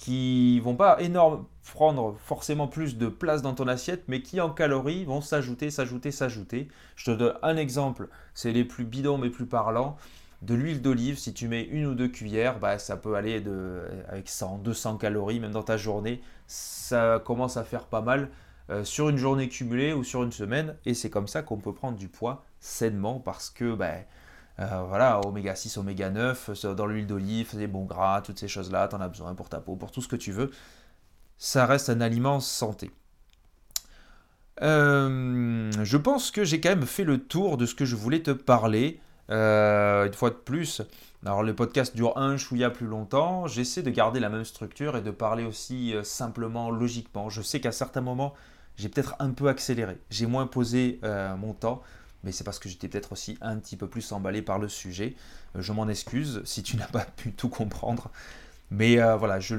qui 0.03 0.59
vont 0.59 0.75
pas 0.75 1.01
énorme, 1.01 1.45
prendre 1.71 2.17
forcément 2.25 2.67
plus 2.67 2.97
de 2.97 3.07
place 3.07 3.41
dans 3.41 3.53
ton 3.53 3.69
assiette, 3.69 4.03
mais 4.09 4.21
qui 4.21 4.41
en 4.41 4.49
calories 4.49 5.05
vont 5.05 5.21
s'ajouter, 5.21 5.71
s'ajouter, 5.71 6.11
s'ajouter. 6.11 6.67
Je 6.97 7.05
te 7.05 7.11
donne 7.11 7.35
un 7.41 7.55
exemple, 7.55 8.09
c'est 8.33 8.51
les 8.51 8.65
plus 8.65 8.83
bidons 8.83 9.17
mais 9.17 9.29
plus 9.29 9.45
parlants 9.45 9.95
de 10.41 10.55
l'huile 10.55 10.81
d'olive, 10.81 11.17
si 11.17 11.33
tu 11.33 11.47
mets 11.47 11.63
une 11.63 11.85
ou 11.85 11.95
deux 11.95 12.09
cuillères, 12.09 12.59
bah, 12.59 12.79
ça 12.79 12.97
peut 12.97 13.15
aller 13.15 13.41
avec 14.09 14.27
100, 14.27 14.57
200 14.57 14.97
calories, 14.97 15.39
même 15.39 15.53
dans 15.53 15.63
ta 15.63 15.77
journée. 15.77 16.21
Ça 16.47 17.21
commence 17.23 17.55
à 17.55 17.63
faire 17.63 17.85
pas 17.85 18.01
mal 18.01 18.29
euh, 18.69 18.83
sur 18.83 19.07
une 19.07 19.15
journée 19.15 19.47
cumulée 19.47 19.93
ou 19.93 20.03
sur 20.03 20.21
une 20.21 20.33
semaine. 20.33 20.75
Et 20.85 20.95
c'est 20.95 21.09
comme 21.09 21.29
ça 21.29 21.43
qu'on 21.43 21.59
peut 21.59 21.73
prendre 21.73 21.97
du 21.97 22.09
poids 22.09 22.43
sainement 22.59 23.19
parce 23.19 23.49
que, 23.49 23.73
bah, 23.73 23.93
euh, 24.59 24.83
voilà, 24.87 25.19
oméga 25.25 25.55
6, 25.55 25.77
oméga 25.77 26.09
9, 26.09 26.65
dans 26.75 26.85
l'huile 26.85 27.07
d'olive, 27.07 27.55
des 27.57 27.67
bons 27.67 27.85
gras, 27.85 28.21
toutes 28.21 28.39
ces 28.39 28.47
choses-là, 28.47 28.87
tu 28.87 28.95
en 28.95 29.01
as 29.01 29.07
besoin 29.07 29.33
pour 29.33 29.49
ta 29.49 29.59
peau, 29.59 29.75
pour 29.75 29.91
tout 29.91 30.01
ce 30.01 30.07
que 30.07 30.15
tu 30.15 30.31
veux. 30.31 30.51
Ça 31.37 31.65
reste 31.65 31.89
un 31.89 32.01
aliment 32.01 32.39
santé. 32.39 32.91
Euh, 34.61 35.71
je 35.83 35.97
pense 35.97 36.29
que 36.29 36.43
j'ai 36.43 36.61
quand 36.61 36.69
même 36.69 36.85
fait 36.85 37.03
le 37.03 37.17
tour 37.17 37.57
de 37.57 37.65
ce 37.65 37.73
que 37.73 37.85
je 37.85 37.95
voulais 37.95 38.21
te 38.21 38.31
parler. 38.31 38.99
Euh, 39.31 40.05
une 40.05 40.13
fois 40.13 40.29
de 40.29 40.35
plus, 40.35 40.83
alors 41.25 41.41
le 41.41 41.55
podcast 41.55 41.95
dure 41.95 42.17
un 42.17 42.37
chouïa 42.37 42.69
plus 42.69 42.85
longtemps, 42.85 43.47
j'essaie 43.47 43.81
de 43.81 43.89
garder 43.89 44.19
la 44.19 44.29
même 44.29 44.43
structure 44.45 44.95
et 44.97 45.01
de 45.01 45.11
parler 45.11 45.45
aussi 45.45 45.95
simplement, 46.03 46.69
logiquement. 46.69 47.29
Je 47.29 47.41
sais 47.41 47.59
qu'à 47.59 47.71
certains 47.71 48.01
moments, 48.01 48.33
j'ai 48.75 48.89
peut-être 48.89 49.15
un 49.19 49.31
peu 49.31 49.47
accéléré, 49.47 49.97
j'ai 50.11 50.27
moins 50.27 50.45
posé 50.45 50.99
mon 51.39 51.53
temps, 51.53 51.81
mais 52.23 52.31
c'est 52.31 52.43
parce 52.43 52.59
que 52.59 52.69
j'étais 52.69 52.87
peut-être 52.87 53.11
aussi 53.11 53.37
un 53.41 53.57
petit 53.57 53.77
peu 53.77 53.87
plus 53.87 54.11
emballé 54.11 54.41
par 54.41 54.59
le 54.59 54.69
sujet. 54.69 55.15
je 55.55 55.71
m'en 55.73 55.87
excuse 55.87 56.41
si 56.45 56.63
tu 56.63 56.77
n'as 56.77 56.87
pas 56.87 57.05
pu 57.05 57.31
tout 57.31 57.49
comprendre. 57.49 58.11
Mais 58.71 58.95
voilà, 59.17 59.39
je, 59.39 59.55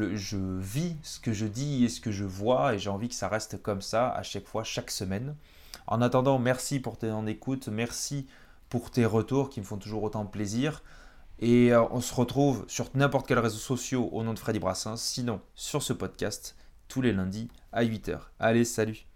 vis 0.59 0.97
ce 1.05 1.21
que 1.21 1.33
je 1.33 1.47
dis 1.47 1.85
et 1.85 1.89
ce 1.89 2.01
que 2.01 2.11
je 2.11 2.25
vois 2.25 2.75
et 2.75 2.81
j'ai 2.81 2.91
envie 2.91 3.09
que 3.09 3.15
ça 3.15 3.29
reste 3.29 3.63
comme 3.63 3.81
ça 3.81 4.11
à 4.11 4.25
chaque 4.25 4.47
fois, 4.47 4.65
chaque 4.65 4.91
semaine. 4.91 5.37
En 5.87 6.03
attendant, 6.03 6.39
merci 6.39 6.81
pour 6.81 6.99
ton 6.99 7.27
écoute, 7.27 7.69
merci 7.69 8.27
pour 8.69 8.91
tes 8.91 9.05
retours 9.05 9.51
qui 9.51 9.61
me 9.61 9.65
font 9.65 9.77
toujours 9.77 10.03
autant 10.03 10.27
plaisir. 10.27 10.83
Et 11.41 11.73
euh, 11.73 11.85
on 11.91 12.01
se 12.01 12.15
retrouve 12.15 12.65
sur 12.69 12.89
n'importe 12.95 13.27
quel 13.27 13.39
réseau 13.39 13.59
social 13.59 14.01
au 14.01 14.23
nom 14.23 14.35
de 14.35 14.39
Freddy 14.39 14.59
Brassens, 14.59 14.97
sinon 14.97 15.41
sur 15.55 15.83
ce 15.83 15.93
podcast 15.93 16.57
tous 16.89 17.03
les 17.03 17.13
lundis 17.13 17.49
à 17.73 17.85
8h. 17.85 18.19
Allez, 18.39 18.65
salut 18.65 19.14